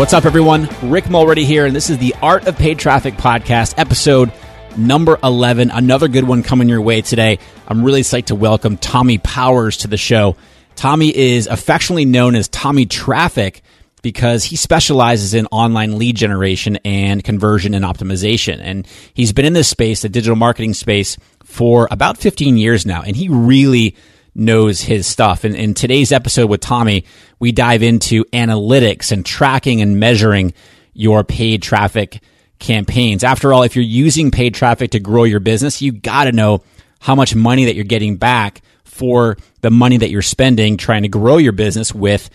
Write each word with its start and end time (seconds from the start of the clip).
What's 0.00 0.14
up, 0.14 0.24
everyone? 0.24 0.66
Rick 0.82 1.10
Mulready 1.10 1.44
here, 1.44 1.66
and 1.66 1.76
this 1.76 1.90
is 1.90 1.98
the 1.98 2.14
Art 2.22 2.46
of 2.46 2.56
Paid 2.56 2.78
Traffic 2.78 3.16
podcast, 3.16 3.74
episode 3.76 4.32
number 4.74 5.18
11. 5.22 5.70
Another 5.70 6.08
good 6.08 6.24
one 6.24 6.42
coming 6.42 6.70
your 6.70 6.80
way 6.80 7.02
today. 7.02 7.38
I'm 7.68 7.84
really 7.84 8.00
psyched 8.00 8.24
to 8.28 8.34
welcome 8.34 8.78
Tommie 8.78 9.18
Powers 9.18 9.76
to 9.76 9.88
the 9.88 9.98
show. 9.98 10.36
Tommie 10.74 11.14
is 11.14 11.48
affectionately 11.48 12.06
known 12.06 12.34
as 12.34 12.48
Tommie 12.48 12.86
Traffic 12.86 13.60
because 14.00 14.42
he 14.42 14.56
specializes 14.56 15.34
in 15.34 15.46
online 15.48 15.98
lead 15.98 16.16
generation 16.16 16.78
and 16.82 17.22
conversion 17.22 17.74
and 17.74 17.84
optimization. 17.84 18.58
And 18.62 18.88
he's 19.12 19.34
been 19.34 19.44
in 19.44 19.52
this 19.52 19.68
space, 19.68 20.00
the 20.00 20.08
digital 20.08 20.34
marketing 20.34 20.72
space, 20.72 21.18
for 21.44 21.88
about 21.90 22.16
15 22.16 22.56
years 22.56 22.86
now. 22.86 23.02
And 23.02 23.14
he 23.14 23.28
really 23.28 23.94
knows 24.40 24.80
his 24.80 25.06
stuff. 25.06 25.44
And 25.44 25.54
in 25.54 25.74
today's 25.74 26.10
episode 26.10 26.48
with 26.48 26.62
Tommie, 26.62 27.04
we 27.38 27.52
dive 27.52 27.82
into 27.82 28.24
analytics 28.26 29.12
and 29.12 29.24
tracking 29.24 29.82
and 29.82 30.00
measuring 30.00 30.54
your 30.94 31.22
paid 31.22 31.62
traffic 31.62 32.22
campaigns. 32.58 33.22
After 33.22 33.52
all, 33.52 33.62
if 33.62 33.76
you're 33.76 33.84
using 33.84 34.30
paid 34.30 34.54
traffic 34.54 34.92
to 34.92 35.00
grow 35.00 35.24
your 35.24 35.40
business, 35.40 35.82
you 35.82 35.92
got 35.92 36.24
to 36.24 36.32
know 36.32 36.62
how 37.00 37.14
much 37.14 37.34
money 37.34 37.66
that 37.66 37.74
you're 37.74 37.84
getting 37.84 38.16
back 38.16 38.62
for 38.84 39.36
the 39.60 39.70
money 39.70 39.98
that 39.98 40.10
you're 40.10 40.22
spending 40.22 40.76
trying 40.76 41.02
to 41.02 41.08
grow 41.08 41.36
your 41.36 41.52
business 41.52 41.94
with 41.94 42.30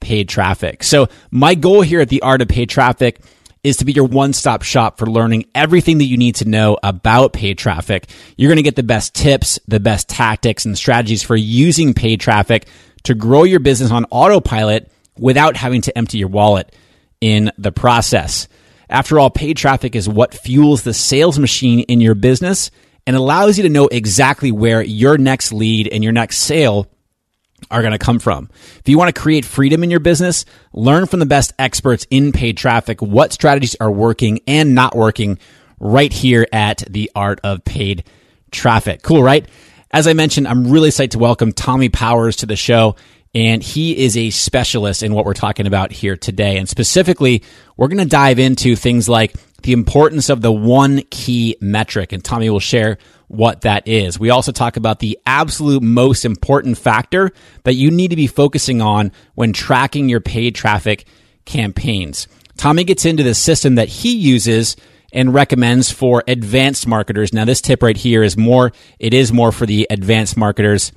paid 0.00 0.28
traffic. 0.28 0.82
So 0.82 1.08
my 1.30 1.54
goal 1.54 1.80
here 1.80 2.00
at 2.00 2.08
the 2.10 2.22
Art 2.22 2.42
of 2.42 2.48
Paid 2.48 2.68
Traffic 2.68 3.20
is 3.66 3.78
to 3.78 3.84
be 3.84 3.90
your 3.90 4.06
one 4.06 4.32
stop 4.32 4.62
shop 4.62 4.96
for 4.96 5.06
learning 5.06 5.44
everything 5.52 5.98
that 5.98 6.04
you 6.04 6.16
need 6.16 6.36
to 6.36 6.44
know 6.44 6.78
about 6.84 7.32
paid 7.32 7.58
traffic. 7.58 8.08
You're 8.36 8.48
going 8.48 8.58
to 8.58 8.62
get 8.62 8.76
the 8.76 8.84
best 8.84 9.12
tips, 9.12 9.58
the 9.66 9.80
best 9.80 10.08
tactics 10.08 10.64
and 10.64 10.78
strategies 10.78 11.24
for 11.24 11.34
using 11.34 11.92
paid 11.92 12.20
traffic 12.20 12.68
to 13.02 13.14
grow 13.16 13.42
your 13.42 13.58
business 13.58 13.90
on 13.90 14.04
autopilot 14.12 14.88
without 15.18 15.56
having 15.56 15.80
to 15.80 15.98
empty 15.98 16.18
your 16.18 16.28
wallet 16.28 16.76
in 17.20 17.50
the 17.58 17.72
process. 17.72 18.46
After 18.88 19.18
all, 19.18 19.30
paid 19.30 19.56
traffic 19.56 19.96
is 19.96 20.08
what 20.08 20.32
fuels 20.32 20.84
the 20.84 20.94
sales 20.94 21.36
machine 21.36 21.80
in 21.80 22.00
your 22.00 22.14
business 22.14 22.70
and 23.04 23.16
allows 23.16 23.56
you 23.56 23.64
to 23.64 23.68
know 23.68 23.88
exactly 23.88 24.52
where 24.52 24.80
your 24.80 25.18
next 25.18 25.52
lead 25.52 25.88
and 25.88 26.04
your 26.04 26.12
next 26.12 26.38
sale 26.38 26.86
are 27.70 27.80
going 27.80 27.92
to 27.92 27.98
come 27.98 28.18
from. 28.18 28.48
If 28.78 28.88
you 28.88 28.98
want 28.98 29.14
to 29.14 29.20
create 29.20 29.44
freedom 29.44 29.82
in 29.82 29.90
your 29.90 30.00
business, 30.00 30.44
learn 30.72 31.06
from 31.06 31.20
the 31.20 31.26
best 31.26 31.52
experts 31.58 32.06
in 32.10 32.32
paid 32.32 32.56
traffic 32.56 33.02
what 33.02 33.32
strategies 33.32 33.76
are 33.80 33.90
working 33.90 34.40
and 34.46 34.74
not 34.74 34.94
working 34.94 35.38
right 35.80 36.12
here 36.12 36.46
at 36.52 36.84
the 36.88 37.10
Art 37.14 37.40
of 37.42 37.64
Paid 37.64 38.04
Traffic. 38.50 39.02
Cool, 39.02 39.22
right? 39.22 39.46
As 39.90 40.06
I 40.06 40.12
mentioned, 40.12 40.48
I'm 40.48 40.70
really 40.70 40.88
excited 40.88 41.12
to 41.12 41.18
welcome 41.18 41.52
Tommie 41.52 41.88
Powers 41.88 42.36
to 42.36 42.46
the 42.46 42.56
show. 42.56 42.96
And 43.34 43.62
he 43.62 43.96
is 44.04 44.16
a 44.16 44.30
specialist 44.30 45.02
in 45.02 45.12
what 45.12 45.26
we're 45.26 45.34
talking 45.34 45.66
about 45.66 45.92
here 45.92 46.16
today. 46.16 46.56
And 46.56 46.66
specifically, 46.66 47.42
we're 47.76 47.88
going 47.88 47.98
to 47.98 48.06
dive 48.06 48.38
into 48.38 48.76
things 48.76 49.10
like 49.10 49.34
the 49.62 49.72
importance 49.72 50.30
of 50.30 50.40
the 50.40 50.52
one 50.52 51.02
key 51.10 51.56
metric. 51.60 52.12
And 52.12 52.24
Tommie 52.24 52.48
will 52.48 52.60
share 52.60 52.96
what 53.28 53.62
that 53.62 53.86
is. 53.88 54.18
We 54.18 54.30
also 54.30 54.52
talk 54.52 54.76
about 54.76 55.00
the 55.00 55.18
absolute 55.26 55.82
most 55.82 56.24
important 56.24 56.78
factor 56.78 57.32
that 57.64 57.74
you 57.74 57.90
need 57.90 58.08
to 58.08 58.16
be 58.16 58.26
focusing 58.26 58.80
on 58.80 59.12
when 59.34 59.52
tracking 59.52 60.08
your 60.08 60.20
paid 60.20 60.54
traffic 60.54 61.06
campaigns. 61.44 62.28
Tommie 62.56 62.84
gets 62.84 63.04
into 63.04 63.22
the 63.22 63.34
system 63.34 63.74
that 63.74 63.88
he 63.88 64.16
uses 64.16 64.76
and 65.12 65.32
recommends 65.32 65.90
for 65.90 66.22
advanced 66.26 66.86
marketers. 66.86 67.32
Now, 67.32 67.44
this 67.44 67.60
tip 67.60 67.82
right 67.82 67.96
here 67.96 68.22
is 68.22 68.36
more, 68.36 68.72
it 68.98 69.14
is 69.14 69.32
more 69.32 69.52
for 69.52 69.66
the 69.66 69.86
advanced 69.90 70.36
marketers. 70.36 70.92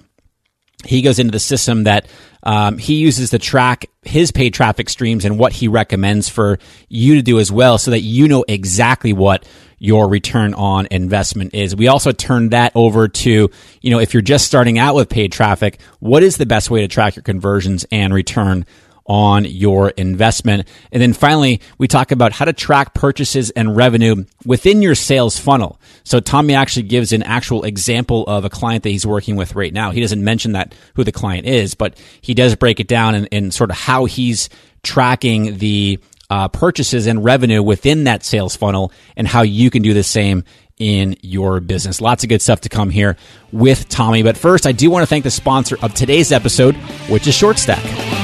He 0.86 1.02
goes 1.02 1.20
into 1.20 1.32
the 1.32 1.40
system 1.40 1.84
that 1.84 2.08
um, 2.44 2.78
he 2.78 2.96
uses 2.96 3.32
to 3.32 3.40
track 3.40 3.90
his 4.04 4.32
paid 4.32 4.54
traffic 4.54 4.90
streams 4.90 5.26
and 5.26 5.38
what 5.38 5.52
he 5.52 5.68
recommends 5.68 6.30
for 6.30 6.58
you 6.88 7.16
to 7.16 7.22
do 7.22 7.40
as 7.40 7.52
well 7.52 7.78
so 7.78 7.92
that 7.92 8.00
you 8.00 8.28
know 8.28 8.46
exactly 8.48 9.12
what 9.12 9.46
your 9.78 10.08
return 10.08 10.54
on 10.54 10.88
investment 10.92 11.54
is. 11.54 11.76
We 11.76 11.88
also 11.88 12.12
turn 12.12 12.50
that 12.50 12.74
over 12.76 13.08
to, 13.08 13.50
you 13.82 13.92
know, 13.92 14.00
if 14.00 14.14
you're 14.14 14.22
just 14.22 14.46
starting 14.46 14.78
out 14.78 14.96
with 14.96 15.10
paid 15.10 15.32
traffic, 15.32 15.80
what 16.00 16.24
is 16.24 16.38
the 16.38 16.46
best 16.46 16.70
way 16.70 16.82
to 16.82 16.88
track 16.88 17.16
your 17.16 17.24
conversions 17.24 17.86
and 17.92 18.14
return 18.14 18.66
on 19.10 19.44
your 19.44 19.90
investment. 19.90 20.68
And 20.92 21.02
then 21.02 21.14
finally, 21.14 21.62
we 21.80 21.88
talk 21.88 22.12
about 22.12 22.32
how 22.32 22.46
to 22.46 22.54
track 22.54 22.94
purchases 22.94 23.50
and 23.50 23.76
revenue 23.76 24.26
within 24.46 24.84
your 24.84 24.94
sales 24.94 25.40
funnel. 25.40 25.79
So 26.04 26.20
Tommie 26.20 26.56
actually 26.56 26.84
gives 26.84 27.12
an 27.12 27.24
actual 27.24 27.64
example 27.64 28.26
of 28.28 28.46
a 28.46 28.50
client 28.50 28.84
that 28.84 28.90
he's 28.90 29.06
working 29.06 29.36
with 29.36 29.56
right 29.56 29.74
now. 29.74 29.92
He 29.92 30.02
doesn't 30.02 30.24
mention 30.24 30.54
that 30.54 30.74
who 30.96 31.04
the 31.04 31.12
client 31.12 31.46
is, 31.48 31.76
but 31.76 31.98
he 32.22 32.34
does 32.34 32.56
break 32.56 32.80
it 32.80 32.88
down 32.88 33.16
in 33.26 33.52
sort 33.52 33.70
of 33.70 33.78
how 33.78 34.06
he's 34.06 34.50
tracking 34.84 35.58
the 35.58 36.00
uh, 36.30 36.48
purchases 36.48 37.08
and 37.08 37.24
revenue 37.24 37.62
within 37.62 38.04
that 38.06 38.24
sales 38.24 38.56
funnel 38.56 38.92
and 39.16 39.28
how 39.28 39.42
you 39.42 39.70
can 39.70 39.82
do 39.82 39.94
the 39.94 40.04
same 40.04 40.44
in 40.78 41.18
your 41.22 41.60
business. 41.60 42.02
Lots 42.02 42.24
of 42.24 42.30
good 42.30 42.42
stuff 42.42 42.62
to 42.62 42.70
come 42.70 42.90
here 42.90 43.18
with 43.52 43.90
Tommie. 43.90 44.24
But 44.24 44.38
first, 44.38 44.66
I 44.66 44.72
do 44.72 44.90
want 44.90 45.04
to 45.04 45.08
thank 45.08 45.24
the 45.24 45.32
sponsor 45.32 45.78
of 45.82 45.94
today's 45.94 46.32
episode, 46.32 46.76
which 47.10 47.28
is 47.28 47.36
ShortStack. 47.36 48.19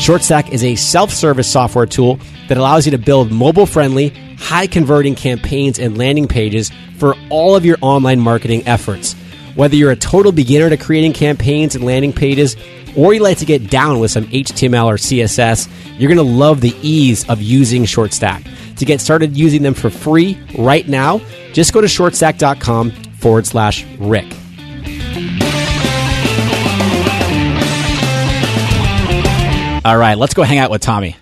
ShortStack 0.00 0.48
is 0.48 0.64
a 0.64 0.76
self 0.76 1.10
service 1.10 1.52
software 1.52 1.84
tool 1.84 2.18
that 2.48 2.56
allows 2.56 2.86
you 2.86 2.92
to 2.92 2.98
build 2.98 3.30
mobile 3.30 3.66
friendly, 3.66 4.08
high 4.38 4.66
converting 4.66 5.14
campaigns 5.14 5.78
and 5.78 5.98
landing 5.98 6.26
pages 6.26 6.70
for 6.96 7.14
all 7.28 7.54
of 7.54 7.66
your 7.66 7.76
online 7.82 8.18
marketing 8.18 8.66
efforts. 8.66 9.12
Whether 9.56 9.76
you're 9.76 9.90
a 9.90 9.96
total 9.96 10.32
beginner 10.32 10.70
to 10.70 10.78
creating 10.78 11.12
campaigns 11.12 11.74
and 11.74 11.84
landing 11.84 12.14
pages, 12.14 12.56
or 12.96 13.12
you 13.12 13.20
like 13.20 13.36
to 13.38 13.44
get 13.44 13.68
down 13.68 14.00
with 14.00 14.10
some 14.10 14.24
HTML 14.28 14.86
or 14.86 14.94
CSS, 14.94 15.68
you're 15.98 16.08
going 16.08 16.16
to 16.16 16.34
love 16.34 16.62
the 16.62 16.74
ease 16.80 17.28
of 17.28 17.42
using 17.42 17.82
ShortStack. 17.82 18.76
To 18.76 18.86
get 18.86 19.02
started 19.02 19.36
using 19.36 19.62
them 19.62 19.74
for 19.74 19.90
free 19.90 20.38
right 20.56 20.88
now, 20.88 21.20
just 21.52 21.74
go 21.74 21.82
to 21.82 21.86
shortstack.com 21.86 22.90
forward 23.18 23.44
slash 23.46 23.84
Rick. 23.98 24.34
All 29.82 29.96
right, 29.96 30.18
let's 30.18 30.34
go 30.34 30.42
hang 30.42 30.58
out 30.58 30.70
with 30.70 30.82
Tommie. 30.82 31.16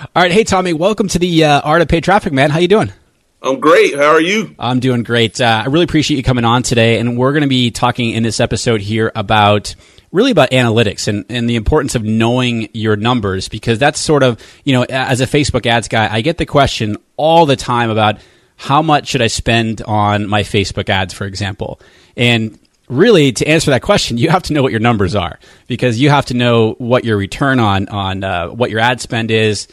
All 0.00 0.22
right, 0.22 0.32
hey 0.32 0.42
Tommie, 0.42 0.72
welcome 0.72 1.06
to 1.08 1.18
the 1.20 1.44
uh, 1.44 1.60
Art 1.60 1.80
of 1.80 1.86
Paid 1.86 2.02
Traffic, 2.02 2.32
man. 2.32 2.50
How 2.50 2.58
you 2.58 2.66
doing? 2.66 2.92
I'm 3.40 3.60
great. 3.60 3.94
How 3.94 4.08
are 4.08 4.20
you? 4.20 4.56
I'm 4.58 4.80
doing 4.80 5.04
great. 5.04 5.40
Uh, 5.40 5.62
I 5.64 5.66
really 5.66 5.84
appreciate 5.84 6.16
you 6.16 6.24
coming 6.24 6.44
on 6.44 6.64
today, 6.64 6.98
and 6.98 7.16
we're 7.16 7.30
going 7.30 7.42
to 7.42 7.48
be 7.48 7.70
talking 7.70 8.10
in 8.10 8.24
this 8.24 8.40
episode 8.40 8.80
here 8.80 9.12
about 9.14 9.76
really 10.10 10.32
about 10.32 10.50
analytics 10.50 11.06
and, 11.06 11.24
and 11.28 11.48
the 11.48 11.54
importance 11.54 11.94
of 11.94 12.02
knowing 12.02 12.68
your 12.74 12.96
numbers 12.96 13.48
because 13.48 13.78
that's 13.78 14.00
sort 14.00 14.24
of 14.24 14.44
you 14.64 14.72
know 14.72 14.82
as 14.82 15.20
a 15.20 15.26
Facebook 15.26 15.66
ads 15.66 15.86
guy, 15.86 16.12
I 16.12 16.22
get 16.22 16.36
the 16.36 16.46
question 16.46 16.96
all 17.16 17.46
the 17.46 17.54
time 17.54 17.90
about 17.90 18.18
how 18.56 18.82
much 18.82 19.06
should 19.06 19.22
I 19.22 19.28
spend 19.28 19.82
on 19.82 20.26
my 20.26 20.42
Facebook 20.42 20.88
ads, 20.88 21.14
for 21.14 21.26
example, 21.26 21.80
and 22.16 22.58
really 22.90 23.32
to 23.32 23.46
answer 23.46 23.70
that 23.70 23.82
question 23.82 24.18
you 24.18 24.28
have 24.28 24.42
to 24.42 24.52
know 24.52 24.62
what 24.62 24.72
your 24.72 24.80
numbers 24.80 25.14
are 25.14 25.38
because 25.68 26.00
you 26.00 26.10
have 26.10 26.26
to 26.26 26.34
know 26.34 26.72
what 26.78 27.04
your 27.04 27.16
return 27.16 27.60
on 27.60 27.88
on 27.88 28.24
uh, 28.24 28.48
what 28.48 28.70
your 28.70 28.80
ad 28.80 29.00
spend 29.00 29.30
is 29.30 29.68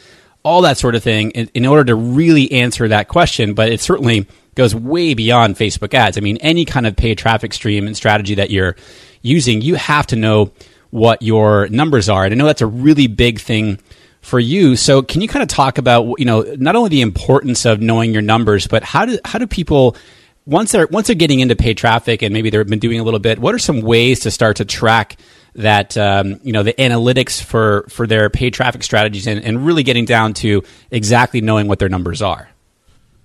all 0.48 0.62
that 0.62 0.78
sort 0.78 0.94
of 0.94 1.02
thing 1.02 1.30
in, 1.32 1.50
in, 1.54 1.66
order 1.66 1.84
to 1.84 1.94
really 1.94 2.50
answer 2.52 2.88
that 2.88 3.08
question. 3.08 3.54
But 3.54 3.70
it 3.70 3.80
certainly 3.80 4.26
goes 4.54 4.74
way 4.74 5.14
beyond 5.14 5.56
Facebook 5.56 5.94
ads. 5.94 6.16
I 6.16 6.20
mean, 6.20 6.38
any 6.38 6.64
kind 6.64 6.86
of 6.86 6.96
paid 6.96 7.18
traffic 7.18 7.52
stream 7.52 7.86
and 7.86 7.96
strategy 7.96 8.34
that 8.36 8.50
you're 8.50 8.76
using, 9.20 9.60
you 9.60 9.74
have 9.74 10.06
to 10.08 10.16
know 10.16 10.52
what 10.90 11.20
your 11.20 11.68
numbers 11.68 12.08
are. 12.08 12.24
And 12.24 12.32
I 12.32 12.36
know 12.36 12.46
that's 12.46 12.62
a 12.62 12.66
really 12.66 13.08
big 13.08 13.40
thing 13.40 13.78
for 14.20 14.40
you. 14.40 14.74
So 14.74 15.02
can 15.02 15.20
you 15.20 15.28
kind 15.28 15.42
of 15.42 15.48
talk 15.48 15.76
about, 15.76 16.18
you 16.18 16.24
know, 16.24 16.42
not 16.58 16.76
only 16.76 16.88
the 16.88 17.02
importance 17.02 17.66
of 17.66 17.80
knowing 17.80 18.12
your 18.12 18.22
numbers, 18.22 18.66
but 18.66 18.82
how 18.82 19.04
do, 19.04 19.18
how 19.24 19.38
do 19.38 19.46
people, 19.46 19.96
once 20.48 20.72
they're, 20.72 20.86
once 20.86 21.06
they're 21.06 21.16
getting 21.16 21.40
into 21.40 21.54
paid 21.54 21.76
traffic 21.76 22.22
and 22.22 22.32
maybe 22.32 22.48
they've 22.48 22.66
been 22.66 22.78
doing 22.78 22.98
a 22.98 23.02
little 23.04 23.20
bit, 23.20 23.38
what 23.38 23.54
are 23.54 23.58
some 23.58 23.82
ways 23.82 24.20
to 24.20 24.30
start 24.30 24.56
to 24.56 24.64
track 24.64 25.18
that 25.54 25.96
um, 25.96 26.40
you 26.42 26.52
know 26.52 26.62
the 26.62 26.72
analytics 26.74 27.42
for 27.42 27.84
for 27.88 28.06
their 28.06 28.30
paid 28.30 28.54
traffic 28.54 28.82
strategies 28.82 29.26
and, 29.26 29.44
and 29.44 29.66
really 29.66 29.82
getting 29.82 30.04
down 30.04 30.32
to 30.32 30.62
exactly 30.90 31.40
knowing 31.40 31.68
what 31.68 31.78
their 31.78 31.88
numbers 31.88 32.22
are. 32.22 32.48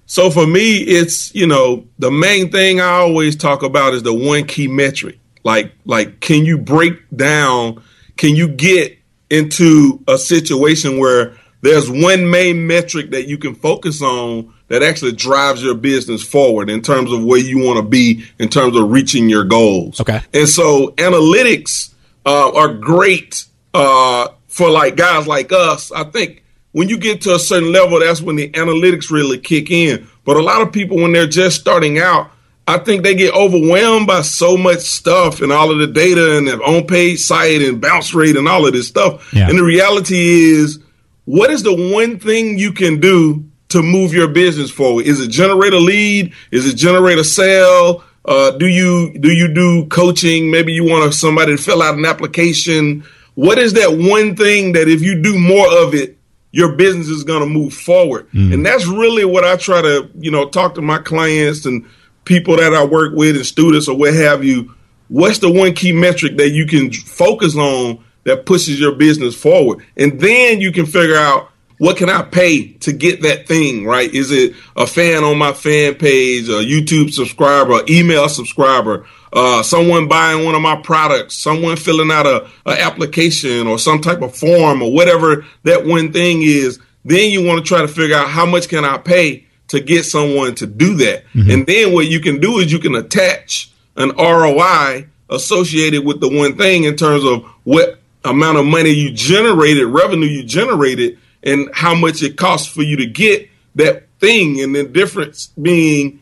So 0.05 0.29
for 0.29 0.45
me, 0.45 0.77
it's 0.79 1.33
you 1.33 1.47
know 1.47 1.85
the 1.99 2.11
main 2.11 2.51
thing 2.51 2.81
I 2.81 2.89
always 2.89 3.35
talk 3.35 3.63
about 3.63 3.93
is 3.93 4.03
the 4.03 4.13
one 4.13 4.45
key 4.45 4.67
metric. 4.67 5.19
Like 5.43 5.73
like 5.85 6.19
can 6.19 6.45
you 6.45 6.57
break 6.57 6.93
down? 7.15 7.81
Can 8.17 8.35
you 8.35 8.47
get 8.47 8.97
into 9.29 10.03
a 10.07 10.17
situation 10.17 10.97
where 10.97 11.37
there's 11.61 11.89
one 11.89 12.29
main 12.29 12.67
metric 12.67 13.11
that 13.11 13.27
you 13.27 13.37
can 13.37 13.55
focus 13.55 14.01
on 14.01 14.53
that 14.73 14.81
actually 14.81 15.11
drives 15.11 15.61
your 15.61 15.75
business 15.75 16.23
forward 16.23 16.67
in 16.67 16.81
terms 16.81 17.11
of 17.11 17.23
where 17.23 17.37
you 17.37 17.63
want 17.63 17.77
to 17.77 17.83
be 17.83 18.25
in 18.39 18.49
terms 18.49 18.75
of 18.75 18.89
reaching 18.89 19.29
your 19.29 19.43
goals. 19.43 20.01
Okay. 20.01 20.19
And 20.33 20.49
so 20.49 20.87
analytics 20.97 21.93
uh, 22.25 22.51
are 22.53 22.73
great 22.73 23.45
uh, 23.75 24.29
for 24.47 24.71
like 24.71 24.95
guys 24.95 25.27
like 25.27 25.51
us. 25.51 25.91
I 25.91 26.05
think 26.05 26.43
when 26.71 26.89
you 26.89 26.97
get 26.97 27.21
to 27.21 27.35
a 27.35 27.39
certain 27.39 27.71
level, 27.71 27.99
that's 27.99 28.19
when 28.19 28.35
the 28.35 28.49
analytics 28.49 29.11
really 29.11 29.37
kick 29.37 29.69
in. 29.69 30.07
But 30.25 30.37
a 30.37 30.41
lot 30.41 30.63
of 30.63 30.73
people, 30.73 30.97
when 30.97 31.11
they're 31.11 31.27
just 31.27 31.61
starting 31.61 31.99
out, 31.99 32.31
I 32.67 32.79
think 32.79 33.03
they 33.03 33.13
get 33.13 33.35
overwhelmed 33.35 34.07
by 34.07 34.23
so 34.23 34.57
much 34.57 34.79
stuff 34.79 35.41
and 35.41 35.51
all 35.51 35.69
of 35.69 35.77
the 35.77 35.85
data 35.85 36.35
and 36.35 36.47
the 36.47 36.57
on 36.63 36.87
page 36.87 37.19
site 37.19 37.61
and 37.61 37.79
bounce 37.79 38.15
rate 38.15 38.37
and 38.37 38.47
all 38.47 38.65
of 38.65 38.73
this 38.73 38.87
stuff. 38.87 39.31
Yeah. 39.35 39.49
And 39.49 39.59
the 39.59 39.63
reality 39.63 40.17
is, 40.17 40.79
what 41.25 41.51
is 41.51 41.61
the 41.61 41.93
one 41.93 42.19
thing 42.19 42.57
you 42.57 42.73
can 42.73 42.99
do 42.99 43.45
to 43.73 43.83
move 43.83 44.13
your 44.13 44.27
business 44.27 44.71
forward? 44.71 45.05
Is 45.05 45.19
it 45.19 45.29
generate 45.29 45.73
a 45.73 45.79
lead? 45.79 46.33
Is 46.51 46.65
it 46.65 46.75
generate 46.75 47.17
a 47.17 47.23
sale? 47.23 48.03
Uh, 48.25 48.51
do 48.51 48.67
you 48.67 49.17
do 49.19 49.31
you 49.31 49.53
do 49.53 49.85
coaching? 49.87 50.49
Maybe 50.49 50.71
you 50.71 50.85
want 50.85 51.13
somebody 51.13 51.55
to 51.55 51.61
fill 51.61 51.81
out 51.81 51.95
an 51.95 52.05
application. 52.05 53.03
What 53.35 53.57
is 53.57 53.73
that 53.73 53.91
one 53.91 54.35
thing 54.35 54.73
that 54.73 54.87
if 54.87 55.01
you 55.01 55.21
do 55.21 55.37
more 55.37 55.67
of 55.83 55.93
it, 55.93 56.17
your 56.51 56.73
business 56.73 57.07
is 57.07 57.23
going 57.23 57.41
to 57.41 57.47
move 57.47 57.73
forward? 57.73 58.29
Mm. 58.31 58.53
And 58.53 58.65
that's 58.65 58.85
really 58.85 59.25
what 59.25 59.43
I 59.43 59.57
try 59.57 59.81
to 59.81 60.09
you 60.15 60.31
know 60.31 60.47
talk 60.47 60.75
to 60.75 60.81
my 60.81 60.99
clients 60.99 61.65
and 61.65 61.85
people 62.25 62.55
that 62.55 62.73
I 62.73 62.85
work 62.85 63.13
with 63.13 63.35
and 63.35 63.45
students 63.45 63.87
or 63.87 63.97
what 63.97 64.13
have 64.13 64.43
you. 64.43 64.73
What's 65.09 65.39
the 65.39 65.51
one 65.51 65.73
key 65.73 65.91
metric 65.91 66.37
that 66.37 66.51
you 66.51 66.65
can 66.65 66.91
focus 66.91 67.55
on 67.55 68.03
that 68.23 68.45
pushes 68.45 68.79
your 68.79 68.95
business 68.95 69.35
forward? 69.35 69.85
And 69.97 70.19
then 70.19 70.61
you 70.61 70.71
can 70.71 70.85
figure 70.85 71.17
out 71.17 71.49
what 71.77 71.97
can 71.97 72.09
I 72.09 72.21
pay 72.21 72.73
to 72.73 72.93
get 72.93 73.21
that 73.23 73.47
thing, 73.47 73.85
right? 73.85 74.13
Is 74.13 74.31
it 74.31 74.55
a 74.75 74.87
fan 74.87 75.23
on 75.23 75.37
my 75.37 75.53
fan 75.53 75.95
page, 75.95 76.47
a 76.47 76.63
YouTube 76.63 77.11
subscriber, 77.11 77.81
email 77.89 78.29
subscriber, 78.29 79.05
uh, 79.31 79.63
someone 79.63 80.07
buying 80.07 80.45
one 80.45 80.55
of 80.55 80.61
my 80.61 80.75
products, 80.75 81.35
someone 81.35 81.75
filling 81.75 82.11
out 82.11 82.27
a, 82.27 82.47
a 82.65 82.81
application 82.81 83.67
or 83.67 83.79
some 83.79 84.01
type 84.01 84.21
of 84.21 84.35
form 84.35 84.81
or 84.81 84.91
whatever 84.91 85.45
that 85.63 85.85
one 85.85 86.13
thing 86.13 86.41
is. 86.41 86.79
Then 87.05 87.31
you 87.31 87.45
want 87.45 87.59
to 87.59 87.67
try 87.67 87.81
to 87.81 87.87
figure 87.87 88.15
out 88.15 88.29
how 88.29 88.45
much 88.45 88.69
can 88.69 88.85
I 88.85 88.97
pay 88.97 89.45
to 89.69 89.79
get 89.79 90.03
someone 90.03 90.55
to 90.55 90.67
do 90.67 90.95
that. 90.95 91.25
Mm-hmm. 91.33 91.51
And 91.51 91.67
then 91.67 91.93
what 91.93 92.07
you 92.07 92.19
can 92.19 92.39
do 92.39 92.59
is 92.59 92.71
you 92.71 92.79
can 92.79 92.95
attach 92.95 93.71
an 93.95 94.11
ROI 94.17 95.07
associated 95.29 96.05
with 96.05 96.21
the 96.21 96.29
one 96.29 96.55
thing 96.57 96.83
in 96.83 96.95
terms 96.95 97.23
of 97.23 97.43
what 97.63 97.99
amount 98.23 98.57
of 98.57 98.65
money 98.65 98.91
you 98.91 99.11
generated, 99.11 99.85
revenue 99.87 100.27
you 100.27 100.43
generated 100.43 101.17
and 101.43 101.69
how 101.73 101.93
much 101.93 102.23
it 102.23 102.37
costs 102.37 102.67
for 102.67 102.81
you 102.81 102.97
to 102.97 103.05
get 103.05 103.49
that 103.75 104.07
thing, 104.19 104.61
and 104.61 104.75
the 104.75 104.83
difference 104.83 105.47
being 105.61 106.21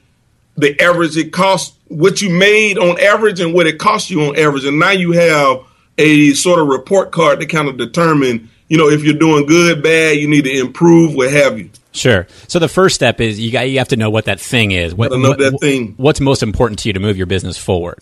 the 0.57 0.79
average 0.81 1.17
it 1.17 1.31
costs 1.31 1.77
what 1.87 2.21
you 2.21 2.29
made 2.29 2.77
on 2.77 2.99
average 2.99 3.39
and 3.39 3.53
what 3.53 3.67
it 3.67 3.77
cost 3.79 4.09
you 4.09 4.21
on 4.23 4.37
average, 4.37 4.65
and 4.65 4.79
now 4.79 4.91
you 4.91 5.11
have 5.11 5.59
a 5.97 6.31
sort 6.33 6.59
of 6.59 6.67
report 6.67 7.11
card 7.11 7.39
to 7.39 7.45
kind 7.45 7.67
of 7.67 7.77
determine, 7.77 8.49
you 8.69 8.77
know, 8.77 8.89
if 8.89 9.03
you're 9.03 9.13
doing 9.13 9.45
good, 9.45 9.83
bad, 9.83 10.17
you 10.17 10.27
need 10.27 10.45
to 10.45 10.59
improve, 10.59 11.13
what 11.13 11.31
have 11.31 11.59
you. 11.59 11.69
Sure. 11.91 12.25
So 12.47 12.59
the 12.59 12.69
first 12.69 12.95
step 12.95 13.19
is 13.19 13.39
you 13.39 13.51
got 13.51 13.69
you 13.69 13.79
have 13.79 13.89
to 13.89 13.97
know 13.97 14.09
what 14.09 14.25
that 14.25 14.39
thing 14.39 14.71
is. 14.71 14.95
What, 14.95 15.11
know 15.11 15.29
what, 15.29 15.39
that 15.39 15.57
thing. 15.59 15.93
What's 15.97 16.21
most 16.21 16.41
important 16.41 16.79
to 16.79 16.89
you 16.89 16.93
to 16.93 16.99
move 16.99 17.17
your 17.17 17.27
business 17.27 17.57
forward? 17.57 17.99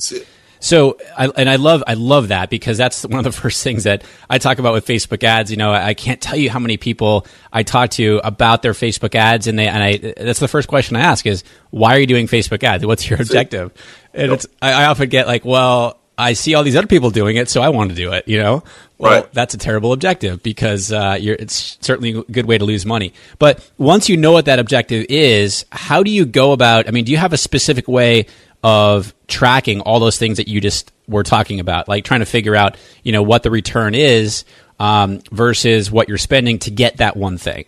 So, 0.60 0.98
I, 1.18 1.28
and 1.28 1.50
I 1.50 1.56
love, 1.56 1.84
I 1.88 1.94
love 1.94 2.30
that 2.30 2.50
because 2.50 2.78
that's 2.78 3.04
one 3.06 3.20
of 3.20 3.24
the 3.24 3.32
first 3.32 3.64
things 3.64 3.84
that 3.86 4.04
I 4.30 4.38
talk 4.38 4.60
about 4.60 4.74
with 4.74 4.86
Facebook 4.86 5.24
ads. 5.24 5.52
You 5.52 5.58
know, 5.58 5.72
I, 5.72 5.88
I 5.88 5.94
can't 5.94 6.22
tell 6.22 6.38
you 6.38 6.50
how 6.50 6.60
many 6.60 6.78
people 6.78 7.26
I 7.52 7.64
talk 7.64 7.92
to 7.92 8.20
about 8.24 8.62
their 8.62 8.74
Facebook 8.74 9.16
ads, 9.16 9.48
and 9.48 9.58
they, 9.58 9.68
and 9.68 9.84
I, 9.84 9.98
that's 9.98 10.40
the 10.40 10.48
first 10.48 10.68
question 10.68 10.96
I 10.96 11.02
ask 11.02 11.26
is, 11.26 11.44
why 11.72 11.96
are 11.96 12.00
you 12.00 12.08
doing 12.08 12.28
Facebook 12.28 12.64
ads? 12.64 12.86
What's 12.86 13.10
your 13.10 13.22
objective? 13.22 13.72
And 14.14 14.32
it's, 14.34 14.48
I, 14.62 14.74
I 14.74 14.86
often 14.86 15.10
get 15.10 15.28
like, 15.28 15.46
well, 15.46 16.00
I 16.20 16.34
see 16.34 16.54
all 16.54 16.64
these 16.64 16.76
other 16.76 16.88
people 16.88 17.12
doing 17.12 17.38
it, 17.38 17.48
so 17.50 17.62
I 17.62 17.70
want 17.70 17.92
to 17.92 17.96
do 17.96 18.12
it. 18.12 18.28
You 18.28 18.40
know, 18.40 18.64
well, 18.98 19.22
right. 19.22 19.34
that's 19.34 19.54
a 19.54 19.58
terrible 19.58 19.94
objective 19.94 20.44
because 20.44 20.92
uh, 20.92 21.18
it's 21.18 21.78
certainly 21.80 22.12
a 22.12 22.24
good 22.24 22.46
way 22.46 22.58
to 22.58 22.66
lose 22.66 22.86
money. 22.86 23.14
But 23.40 23.68
once 23.78 24.10
you 24.10 24.18
know 24.18 24.34
what 24.34 24.46
that 24.46 24.60
objective 24.60 25.06
is, 25.08 25.66
how 25.72 26.04
do 26.04 26.12
you 26.12 26.26
go 26.26 26.52
about? 26.52 26.90
I 26.90 26.92
mean, 26.92 27.06
do 27.06 27.14
you 27.14 27.18
have 27.18 27.32
a 27.32 27.38
specific 27.38 27.88
way 27.88 28.26
of 28.64 29.14
tracking 29.28 29.82
all 29.82 30.00
those 30.00 30.18
things 30.18 30.38
that 30.38 30.48
you 30.48 30.60
just 30.62 30.92
were 31.08 31.24
talking 31.24 31.60
about, 31.60 31.88
like 31.88 32.04
trying 32.04 32.20
to 32.20 32.26
figure 32.26 32.56
out, 32.56 32.78
you 33.04 33.12
know, 33.12 33.24
what 33.24 33.44
the 33.44 33.52
return 33.52 33.96
is 33.96 34.46
um, 34.80 35.22
versus 35.32 35.92
what 35.92 36.08
you're 36.08 36.18
spending 36.18 36.60
to 36.60 36.72
get 36.72 36.98
that 36.98 37.18
one 37.18 37.38
thing. 37.38 37.66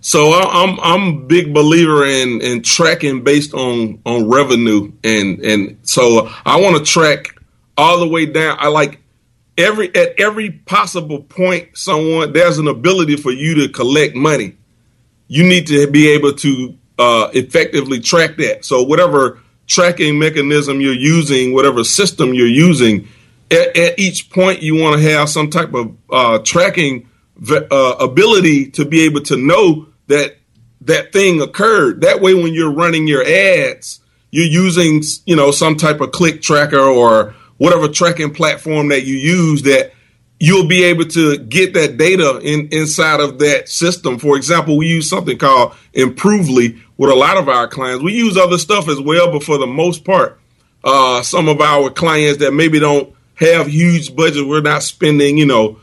So 0.00 0.32
I'm 0.32 0.78
I'm 0.80 1.26
big 1.26 1.52
believer 1.52 2.04
in 2.04 2.40
in 2.40 2.62
tracking 2.62 3.24
based 3.24 3.54
on 3.54 4.00
on 4.04 4.28
revenue, 4.28 4.92
and 5.02 5.40
and 5.40 5.78
so 5.82 6.30
I 6.44 6.60
want 6.60 6.76
to 6.76 6.84
track 6.84 7.34
all 7.76 7.98
the 7.98 8.08
way 8.08 8.26
down. 8.26 8.56
I 8.60 8.68
like 8.68 9.00
every 9.56 9.94
at 9.94 10.18
every 10.20 10.50
possible 10.50 11.22
point 11.22 11.76
someone 11.76 12.32
there's 12.32 12.58
an 12.58 12.68
ability 12.68 13.16
for 13.16 13.30
you 13.30 13.66
to 13.66 13.68
collect 13.72 14.14
money. 14.14 14.56
You 15.26 15.44
need 15.44 15.66
to 15.68 15.90
be 15.90 16.08
able 16.10 16.34
to 16.34 16.78
uh, 16.98 17.30
effectively 17.32 18.00
track 18.00 18.36
that. 18.36 18.64
So 18.64 18.82
whatever 18.82 19.40
tracking 19.66 20.18
mechanism 20.18 20.80
you're 20.80 20.92
using, 20.92 21.52
whatever 21.52 21.84
system 21.84 22.34
you're 22.34 22.46
using, 22.46 23.08
at, 23.50 23.76
at 23.76 23.98
each 23.98 24.30
point 24.30 24.62
you 24.62 24.76
want 24.76 25.00
to 25.00 25.10
have 25.10 25.28
some 25.28 25.50
type 25.50 25.74
of 25.74 25.96
uh, 26.10 26.38
tracking 26.38 27.08
uh, 27.50 27.96
ability 28.00 28.70
to 28.70 28.84
be 28.84 29.04
able 29.04 29.20
to 29.22 29.36
know 29.36 29.88
that 30.06 30.36
that 30.82 31.12
thing 31.12 31.40
occurred. 31.40 32.02
That 32.02 32.20
way, 32.20 32.34
when 32.34 32.52
you're 32.54 32.72
running 32.72 33.08
your 33.08 33.24
ads, 33.24 34.00
you're 34.30 34.46
using 34.46 35.02
you 35.26 35.36
know 35.36 35.50
some 35.50 35.76
type 35.76 36.00
of 36.00 36.12
click 36.12 36.42
tracker 36.42 36.78
or 36.78 37.34
whatever 37.56 37.88
tracking 37.88 38.34
platform 38.34 38.88
that 38.88 39.04
you 39.04 39.14
use 39.14 39.62
that 39.62 39.92
you'll 40.40 40.66
be 40.66 40.84
able 40.84 41.04
to 41.04 41.38
get 41.38 41.74
that 41.74 41.96
data 41.96 42.38
in 42.42 42.68
inside 42.70 43.20
of 43.20 43.38
that 43.38 43.68
system. 43.68 44.18
For 44.18 44.36
example, 44.36 44.76
we 44.76 44.86
use 44.86 45.08
something 45.08 45.38
called 45.38 45.74
Improvely 45.92 46.82
with 46.96 47.10
a 47.10 47.14
lot 47.14 47.36
of 47.36 47.48
our 47.48 47.68
clients. 47.68 48.02
We 48.02 48.12
use 48.14 48.36
other 48.36 48.58
stuff 48.58 48.88
as 48.88 49.00
well, 49.00 49.30
but 49.32 49.42
for 49.42 49.58
the 49.58 49.66
most 49.66 50.04
part, 50.04 50.40
uh, 50.84 51.22
some 51.22 51.48
of 51.48 51.60
our 51.60 51.90
clients 51.90 52.38
that 52.40 52.52
maybe 52.52 52.78
don't 52.78 53.14
have 53.36 53.66
huge 53.66 54.14
budgets, 54.14 54.42
we're 54.42 54.60
not 54.60 54.82
spending, 54.82 55.38
you 55.38 55.46
know, 55.46 55.78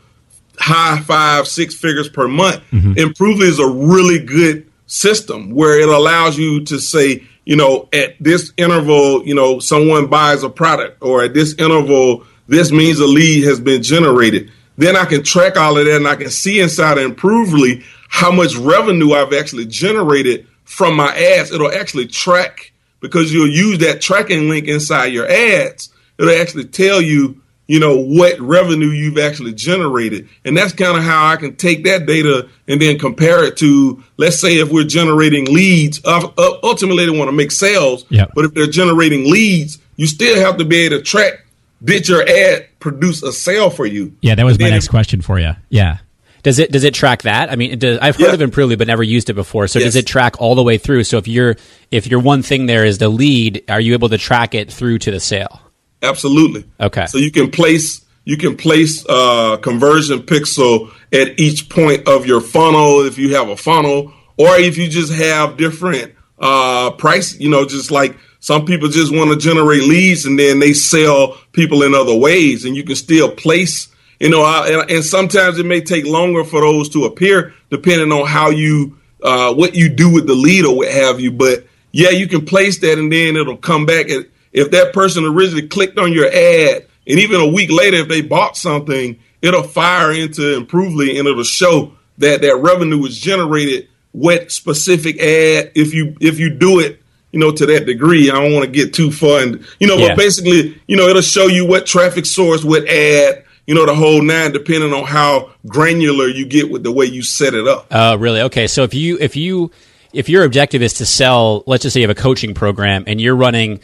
high 0.58 1.00
five, 1.00 1.46
six 1.46 1.74
figures 1.74 2.08
per 2.08 2.28
month. 2.28 2.62
Mm-hmm. 2.70 2.98
Improvely 2.98 3.48
is 3.48 3.58
a 3.58 3.68
really 3.68 4.24
good 4.24 4.70
system 4.86 5.50
where 5.50 5.80
it 5.80 5.88
allows 5.88 6.38
you 6.38 6.64
to 6.66 6.78
say, 6.78 7.26
you 7.44 7.56
know, 7.56 7.88
at 7.92 8.14
this 8.20 8.52
interval, 8.56 9.26
you 9.26 9.34
know, 9.34 9.58
someone 9.58 10.06
buys 10.06 10.42
a 10.44 10.48
product, 10.48 11.02
or 11.02 11.24
at 11.24 11.34
this 11.34 11.54
interval, 11.54 12.24
this 12.46 12.70
means 12.70 13.00
a 13.00 13.06
lead 13.06 13.44
has 13.44 13.60
been 13.60 13.82
generated. 13.82 14.50
Then 14.78 14.96
I 14.96 15.04
can 15.04 15.22
track 15.22 15.56
all 15.56 15.76
of 15.76 15.84
that 15.84 15.96
and 15.96 16.08
I 16.08 16.16
can 16.16 16.30
see 16.30 16.60
inside 16.60 16.98
of 16.98 17.04
Improvely 17.04 17.84
how 18.08 18.30
much 18.30 18.56
revenue 18.56 19.12
I've 19.12 19.32
actually 19.32 19.66
generated 19.66 20.46
from 20.72 20.96
my 20.96 21.14
ads. 21.14 21.52
It'll 21.52 21.72
actually 21.72 22.06
track 22.06 22.72
because 23.00 23.32
you'll 23.32 23.48
use 23.48 23.78
that 23.78 24.00
tracking 24.00 24.48
link 24.48 24.68
inside 24.68 25.06
your 25.06 25.28
ads. 25.28 25.90
It'll 26.18 26.40
actually 26.40 26.64
tell 26.64 27.00
you, 27.00 27.40
you 27.66 27.78
know, 27.78 27.98
what 27.98 28.38
revenue 28.40 28.88
you've 28.88 29.18
actually 29.18 29.52
generated. 29.52 30.28
And 30.44 30.56
that's 30.56 30.72
kind 30.72 30.96
of 30.96 31.04
how 31.04 31.26
I 31.26 31.36
can 31.36 31.56
take 31.56 31.84
that 31.84 32.06
data 32.06 32.48
and 32.68 32.80
then 32.80 32.98
compare 32.98 33.44
it 33.44 33.56
to, 33.58 34.02
let's 34.16 34.40
say, 34.40 34.58
if 34.58 34.70
we're 34.70 34.84
generating 34.84 35.46
leads. 35.46 36.00
Uh, 36.04 36.28
uh, 36.38 36.58
ultimately, 36.62 37.04
they 37.06 37.16
want 37.16 37.28
to 37.28 37.36
make 37.36 37.50
sales. 37.50 38.04
Yep. 38.08 38.32
But 38.34 38.44
if 38.46 38.54
they're 38.54 38.66
generating 38.66 39.30
leads, 39.30 39.78
you 39.96 40.06
still 40.06 40.44
have 40.44 40.56
to 40.58 40.64
be 40.64 40.78
able 40.80 40.98
to 40.98 41.02
track 41.02 41.46
did 41.84 42.08
your 42.08 42.22
ad 42.22 42.68
produce 42.78 43.22
a 43.22 43.32
sale 43.32 43.70
for 43.70 43.86
you? 43.86 44.14
Yeah, 44.20 44.34
that 44.34 44.44
was 44.44 44.58
my 44.58 44.70
next 44.70 44.88
question 44.88 45.20
for 45.20 45.38
you. 45.38 45.52
Yeah. 45.68 45.98
Does 46.42 46.58
it 46.58 46.72
does 46.72 46.82
it 46.84 46.92
track 46.94 47.22
that? 47.22 47.52
I 47.52 47.56
mean, 47.56 47.78
does, 47.78 47.98
I've 47.98 48.16
heard 48.16 48.28
Yeah. 48.28 48.34
of 48.34 48.40
Improvely, 48.40 48.74
but 48.76 48.88
never 48.88 49.02
used 49.02 49.30
it 49.30 49.34
before. 49.34 49.68
So 49.68 49.78
does 49.78 49.94
it 49.96 50.06
track 50.06 50.40
all 50.40 50.54
the 50.54 50.62
way 50.62 50.76
through? 50.76 51.04
So 51.04 51.18
if 51.18 51.28
your 51.28 51.56
if 51.90 52.08
your 52.08 52.18
one 52.20 52.42
thing 52.42 52.66
there 52.66 52.84
is 52.84 52.98
the 52.98 53.08
lead, 53.08 53.62
are 53.68 53.80
you 53.80 53.92
able 53.92 54.08
to 54.08 54.18
track 54.18 54.54
it 54.54 54.72
through 54.72 54.98
to 55.00 55.10
the 55.12 55.20
sale? 55.20 55.60
Absolutely. 56.02 56.64
Okay. 56.80 57.06
So 57.06 57.18
you 57.18 57.30
can 57.30 57.50
place 57.50 58.04
you 58.24 58.36
can 58.36 58.56
place 58.56 59.04
uh, 59.08 59.56
conversion 59.58 60.20
pixel 60.20 60.92
at 61.12 61.38
each 61.38 61.68
point 61.68 62.08
of 62.08 62.26
your 62.26 62.40
funnel 62.40 63.04
if 63.06 63.18
you 63.18 63.34
have 63.36 63.48
a 63.48 63.56
funnel, 63.56 64.12
or 64.36 64.56
if 64.56 64.76
you 64.78 64.88
just 64.88 65.12
have 65.12 65.56
different 65.56 66.12
uh, 66.40 66.90
price. 66.92 67.38
You 67.38 67.50
know, 67.50 67.64
just 67.66 67.92
like 67.92 68.16
some 68.40 68.64
people 68.64 68.88
just 68.88 69.14
want 69.14 69.30
to 69.30 69.36
generate 69.36 69.82
leads 69.84 70.26
and 70.26 70.36
then 70.36 70.58
they 70.58 70.72
sell 70.72 71.38
people 71.52 71.84
in 71.84 71.94
other 71.94 72.16
ways, 72.16 72.64
and 72.64 72.76
you 72.76 72.82
can 72.82 72.96
still 72.96 73.30
place. 73.30 73.86
You 74.22 74.28
know, 74.28 74.44
uh, 74.44 74.64
and, 74.68 74.90
and 74.90 75.04
sometimes 75.04 75.58
it 75.58 75.66
may 75.66 75.80
take 75.80 76.06
longer 76.06 76.44
for 76.44 76.60
those 76.60 76.88
to 76.90 77.06
appear, 77.06 77.54
depending 77.70 78.12
on 78.12 78.24
how 78.24 78.50
you 78.50 78.96
uh, 79.20 79.52
what 79.52 79.74
you 79.74 79.88
do 79.88 80.12
with 80.12 80.28
the 80.28 80.34
lead 80.34 80.64
or 80.64 80.76
what 80.76 80.92
have 80.92 81.18
you. 81.18 81.32
But 81.32 81.66
yeah, 81.90 82.10
you 82.10 82.28
can 82.28 82.44
place 82.46 82.78
that, 82.78 82.98
and 83.00 83.12
then 83.12 83.36
it'll 83.36 83.56
come 83.56 83.84
back. 83.84 84.08
At, 84.10 84.26
if 84.52 84.70
that 84.70 84.92
person 84.92 85.24
originally 85.24 85.66
clicked 85.66 85.98
on 85.98 86.12
your 86.12 86.26
ad, 86.26 86.86
and 87.06 87.18
even 87.18 87.40
a 87.40 87.48
week 87.48 87.72
later, 87.72 87.96
if 87.96 88.08
they 88.08 88.20
bought 88.20 88.56
something, 88.56 89.18
it'll 89.40 89.64
fire 89.64 90.12
into 90.12 90.56
Improvely, 90.56 91.18
and 91.18 91.26
it'll 91.26 91.42
show 91.42 91.92
that 92.18 92.42
that 92.42 92.56
revenue 92.58 92.98
was 92.98 93.18
generated. 93.18 93.88
What 94.12 94.52
specific 94.52 95.18
ad? 95.18 95.72
If 95.74 95.94
you 95.94 96.16
if 96.20 96.38
you 96.38 96.50
do 96.50 96.78
it, 96.78 97.02
you 97.32 97.40
know, 97.40 97.50
to 97.50 97.66
that 97.66 97.86
degree, 97.86 98.30
I 98.30 98.34
don't 98.34 98.52
want 98.52 98.66
to 98.66 98.70
get 98.70 98.94
too 98.94 99.10
far, 99.10 99.40
and 99.40 99.66
you 99.80 99.88
know, 99.88 99.96
Yeah. 99.96 100.08
but 100.08 100.18
basically, 100.18 100.80
you 100.86 100.96
know, 100.96 101.08
it'll 101.08 101.22
show 101.22 101.48
you 101.48 101.66
what 101.66 101.86
traffic 101.86 102.24
source, 102.24 102.62
what 102.62 102.86
ad, 102.86 103.44
you 103.66 103.74
know, 103.74 103.86
the 103.86 103.94
whole 103.94 104.22
nine, 104.22 104.52
depending 104.52 104.92
on 104.92 105.04
how 105.04 105.50
granular 105.66 106.28
you 106.28 106.44
get 106.46 106.70
with 106.70 106.82
the 106.82 106.92
way 106.92 107.06
you 107.06 107.22
set 107.22 107.54
it 107.54 107.66
up. 107.68 107.86
Oh, 107.90 108.16
really? 108.16 108.40
Okay. 108.42 108.66
So 108.66 108.82
if 108.82 108.94
you 108.94 109.18
if 109.20 109.36
you 109.36 109.70
if 110.12 110.28
your 110.28 110.44
objective 110.44 110.82
is 110.82 110.94
to 110.94 111.06
sell, 111.06 111.62
let's 111.66 111.82
just 111.82 111.94
say 111.94 112.00
you 112.00 112.08
have 112.08 112.16
a 112.16 112.20
coaching 112.20 112.54
program 112.54 113.04
and 113.06 113.20
you're 113.20 113.36
running 113.36 113.80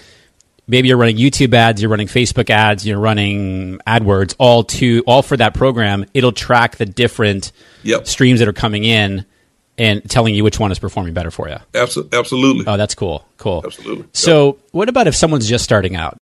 maybe 0.67 0.89
you're 0.89 0.99
running 0.99 1.17
YouTube 1.17 1.55
ads, 1.55 1.81
you're 1.81 1.91
running 1.91 2.09
Facebook 2.09 2.51
ads, 2.51 2.87
you're 2.87 2.99
running 2.99 3.79
AdWords, 3.87 4.35
all 4.39 4.65
to 4.65 5.03
all 5.07 5.23
for 5.23 5.37
that 5.37 5.55
program, 5.55 6.05
it'll 6.13 6.33
track 6.33 6.77
the 6.77 6.85
different 6.87 7.53
Yep. 7.85 8.07
streams 8.07 8.41
that 8.41 8.49
are 8.49 8.53
coming 8.53 8.85
in 8.85 9.25
and 9.79 10.03
telling 10.11 10.35
you 10.35 10.43
which 10.45 10.59
one 10.59 10.73
is 10.73 10.79
performing 10.79 11.15
better 11.15 11.31
for 11.31 11.49
you. 11.49 11.57
Absolutely. 11.75 12.65
Oh, 12.67 12.77
that's 12.77 12.95
cool. 12.95 13.25
Cool. 13.39 13.63
Absolutely. 13.65 14.05
So, 14.13 14.59
what 14.73 14.89
about 14.89 15.07
if 15.07 15.15
someone's 15.15 15.49
just 15.49 15.63
starting 15.65 15.95
out? 15.97 16.19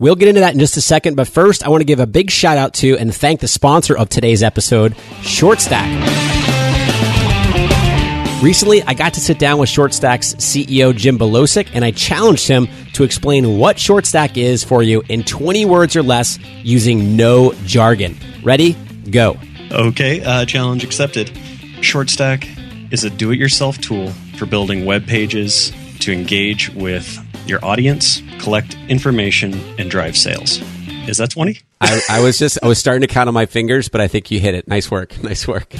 We'll 0.00 0.16
get 0.16 0.28
into 0.28 0.40
that 0.40 0.54
in 0.54 0.58
just 0.58 0.78
a 0.78 0.80
second, 0.80 1.14
but 1.14 1.28
first, 1.28 1.62
I 1.62 1.68
want 1.68 1.82
to 1.82 1.84
give 1.84 2.00
a 2.00 2.06
big 2.06 2.30
shout 2.30 2.56
out 2.56 2.72
to 2.76 2.96
and 2.96 3.14
thank 3.14 3.40
the 3.40 3.46
sponsor 3.46 3.94
of 3.94 4.08
today's 4.08 4.42
episode, 4.42 4.94
ShortStack. 5.20 5.90
Recently, 8.42 8.82
I 8.84 8.94
got 8.94 9.12
to 9.12 9.20
sit 9.20 9.38
down 9.38 9.58
with 9.58 9.68
ShortStack's 9.68 10.36
CEO, 10.36 10.96
Jim 10.96 11.18
Belosic, 11.18 11.68
and 11.74 11.84
I 11.84 11.90
challenged 11.90 12.48
him 12.48 12.66
to 12.94 13.04
explain 13.04 13.58
what 13.58 13.76
ShortStack 13.76 14.38
is 14.38 14.64
for 14.64 14.82
you 14.82 15.02
in 15.10 15.22
20 15.22 15.66
words 15.66 15.94
or 15.94 16.02
less 16.02 16.38
using 16.62 17.14
no 17.14 17.52
jargon. 17.66 18.16
Ready? 18.42 18.76
Go. 19.10 19.36
Okay, 19.70 20.22
uh, 20.22 20.46
challenge 20.46 20.82
accepted. 20.82 21.26
ShortStack 21.82 22.90
is 22.90 23.04
a 23.04 23.10
do 23.10 23.32
it 23.32 23.38
yourself 23.38 23.76
tool 23.76 24.12
for 24.38 24.46
building 24.46 24.86
web 24.86 25.06
pages 25.06 25.72
to 25.98 26.10
engage 26.10 26.70
with 26.70 27.18
your 27.50 27.62
audience, 27.64 28.22
collect 28.38 28.76
information, 28.88 29.52
and 29.78 29.90
drive 29.90 30.16
sales. 30.16 30.60
Is 31.08 31.18
that 31.18 31.30
20? 31.30 31.58
I, 31.80 32.00
I 32.08 32.20
was 32.20 32.38
just 32.38 32.58
I 32.62 32.68
was 32.68 32.78
starting 32.78 33.02
to 33.02 33.06
count 33.06 33.28
on 33.28 33.34
my 33.34 33.46
fingers, 33.46 33.88
but 33.88 34.00
I 34.00 34.08
think 34.08 34.30
you 34.30 34.38
hit 34.40 34.54
it. 34.54 34.68
Nice 34.68 34.90
work. 34.90 35.14
Nice 35.22 35.46
work. 35.46 35.72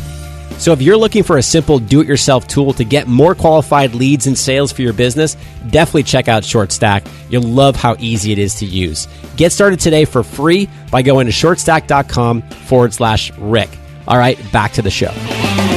So, 0.58 0.72
if 0.72 0.82
you're 0.82 0.98
looking 0.98 1.22
for 1.22 1.38
a 1.38 1.42
simple 1.42 1.78
do 1.78 2.02
it 2.02 2.06
yourself 2.06 2.46
tool 2.46 2.74
to 2.74 2.84
get 2.84 3.06
more 3.06 3.34
qualified 3.34 3.94
leads 3.94 4.26
and 4.26 4.36
sales 4.36 4.70
for 4.70 4.82
your 4.82 4.92
business, 4.92 5.36
definitely 5.70 6.02
check 6.02 6.28
out 6.28 6.42
ShortStack. 6.42 7.10
You'll 7.30 7.42
love 7.42 7.76
how 7.76 7.96
easy 7.98 8.32
it 8.32 8.38
is 8.38 8.56
to 8.56 8.66
use. 8.66 9.08
Get 9.36 9.52
started 9.52 9.80
today 9.80 10.04
for 10.04 10.22
free 10.22 10.68
by 10.90 11.00
going 11.00 11.26
to 11.26 11.32
shortstack.com 11.32 12.42
forward 12.42 12.92
slash 12.92 13.32
Rick. 13.38 13.70
All 14.06 14.18
right, 14.18 14.38
back 14.52 14.72
to 14.72 14.82
the 14.82 14.90
show. 14.90 15.69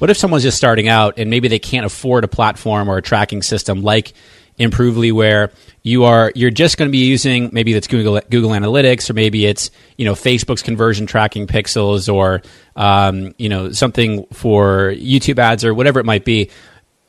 What 0.00 0.10
if 0.10 0.16
someone's 0.16 0.42
just 0.42 0.56
starting 0.56 0.88
out 0.88 1.18
and 1.18 1.30
maybe 1.30 1.48
they 1.48 1.58
can't 1.58 1.86
afford 1.86 2.24
a 2.24 2.28
platform 2.28 2.88
or 2.88 2.96
a 2.96 3.02
tracking 3.02 3.42
system 3.42 3.82
like 3.82 4.12
Improvely, 4.60 5.10
where 5.10 5.52
you 5.82 6.04
are 6.04 6.32
you're 6.34 6.50
just 6.50 6.76
going 6.76 6.86
to 6.86 6.92
be 6.92 7.06
using 7.06 7.48
maybe 7.50 7.72
that's 7.72 7.86
Google 7.86 8.20
Google 8.28 8.50
Analytics 8.50 9.08
or 9.08 9.14
maybe 9.14 9.46
it's 9.46 9.70
you 9.96 10.04
know 10.04 10.12
Facebook's 10.12 10.60
conversion 10.60 11.06
tracking 11.06 11.46
pixels 11.46 12.12
or 12.12 12.42
um, 12.76 13.34
you 13.38 13.48
know 13.48 13.72
something 13.72 14.26
for 14.34 14.92
YouTube 14.94 15.38
ads 15.38 15.64
or 15.64 15.72
whatever 15.72 15.98
it 15.98 16.04
might 16.04 16.26
be. 16.26 16.50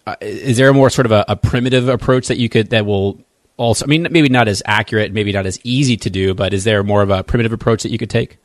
Uh, 0.08 0.16
is 0.22 0.56
there 0.56 0.70
a 0.70 0.74
more 0.74 0.90
sort 0.90 1.06
of 1.06 1.12
a, 1.12 1.26
a 1.28 1.36
primitive 1.36 1.90
approach 1.90 2.30
that 2.30 2.38
you 2.38 2.48
could 2.48 2.70
that 2.70 2.86
will 2.86 3.20
also? 3.58 3.84
I 3.84 3.88
mean, 3.90 4.08
maybe 4.10 4.30
not 4.30 4.48
as 4.48 4.64
accurate, 4.66 5.12
maybe 5.12 5.34
not 5.34 5.46
as 5.46 5.60
easy 5.66 5.98
to 5.98 6.10
do, 6.10 6.34
but 6.34 6.54
is 6.54 6.64
there 6.64 6.82
more 6.84 7.02
of 7.02 7.10
a 7.10 7.22
primitive 7.22 7.52
approach 7.52 7.84
that 7.84 7.92
you 7.92 7.98
could 7.98 8.10
take? 8.10 8.38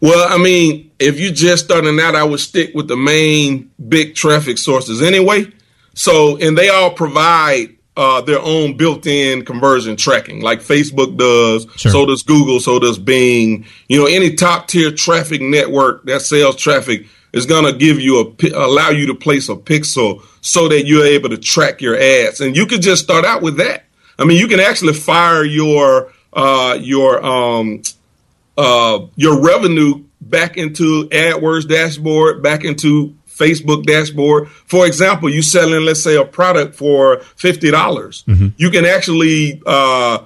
Well, 0.00 0.32
I 0.32 0.38
mean, 0.42 0.90
if 0.98 1.20
you're 1.20 1.32
just 1.32 1.64
starting 1.64 2.00
out, 2.00 2.14
I 2.14 2.24
would 2.24 2.40
stick 2.40 2.74
with 2.74 2.88
the 2.88 2.96
main 2.96 3.70
big 3.88 4.14
traffic 4.14 4.58
sources 4.58 5.02
anyway. 5.02 5.52
So, 5.94 6.36
and 6.38 6.56
they 6.56 6.68
all 6.70 6.90
provide 6.90 7.76
uh, 7.96 8.22
their 8.22 8.40
own 8.40 8.76
built-in 8.76 9.44
conversion 9.44 9.96
tracking, 9.96 10.40
like 10.40 10.60
Facebook 10.60 11.18
does. 11.18 11.66
Sure. 11.76 11.92
So 11.92 12.06
does 12.06 12.22
Google. 12.22 12.60
So 12.60 12.78
does 12.78 12.98
Bing. 12.98 13.66
You 13.88 14.00
know, 14.00 14.06
any 14.06 14.34
top-tier 14.34 14.90
traffic 14.90 15.42
network 15.42 16.04
that 16.06 16.22
sells 16.22 16.56
traffic 16.56 17.06
is 17.32 17.46
going 17.46 17.64
to 17.64 17.72
give 17.72 18.00
you 18.00 18.18
a 18.20 18.48
allow 18.54 18.90
you 18.90 19.06
to 19.06 19.14
place 19.14 19.48
a 19.48 19.54
pixel 19.54 20.22
so 20.40 20.68
that 20.68 20.86
you're 20.86 21.04
able 21.04 21.28
to 21.28 21.36
track 21.36 21.80
your 21.80 21.96
ads, 21.96 22.40
and 22.40 22.56
you 22.56 22.66
could 22.66 22.82
just 22.82 23.04
start 23.04 23.24
out 23.24 23.42
with 23.42 23.58
that. 23.58 23.84
I 24.18 24.24
mean, 24.24 24.38
you 24.38 24.48
can 24.48 24.60
actually 24.60 24.94
fire 24.94 25.44
your 25.44 26.12
uh, 26.32 26.78
your 26.80 27.24
um, 27.24 27.82
uh, 28.56 29.06
your 29.16 29.40
revenue 29.42 30.04
back 30.20 30.56
into 30.56 31.08
AdWords 31.08 31.68
dashboard, 31.68 32.42
back 32.42 32.64
into 32.64 33.14
Facebook 33.28 33.84
dashboard. 33.84 34.48
For 34.48 34.86
example, 34.86 35.30
you 35.30 35.40
selling, 35.42 35.84
let's 35.86 36.02
say, 36.02 36.16
a 36.16 36.24
product 36.24 36.74
for 36.74 37.20
fifty 37.36 37.70
dollars. 37.70 38.24
You 38.56 38.70
can 38.70 38.84
actually 38.84 39.62
uh, 39.66 40.18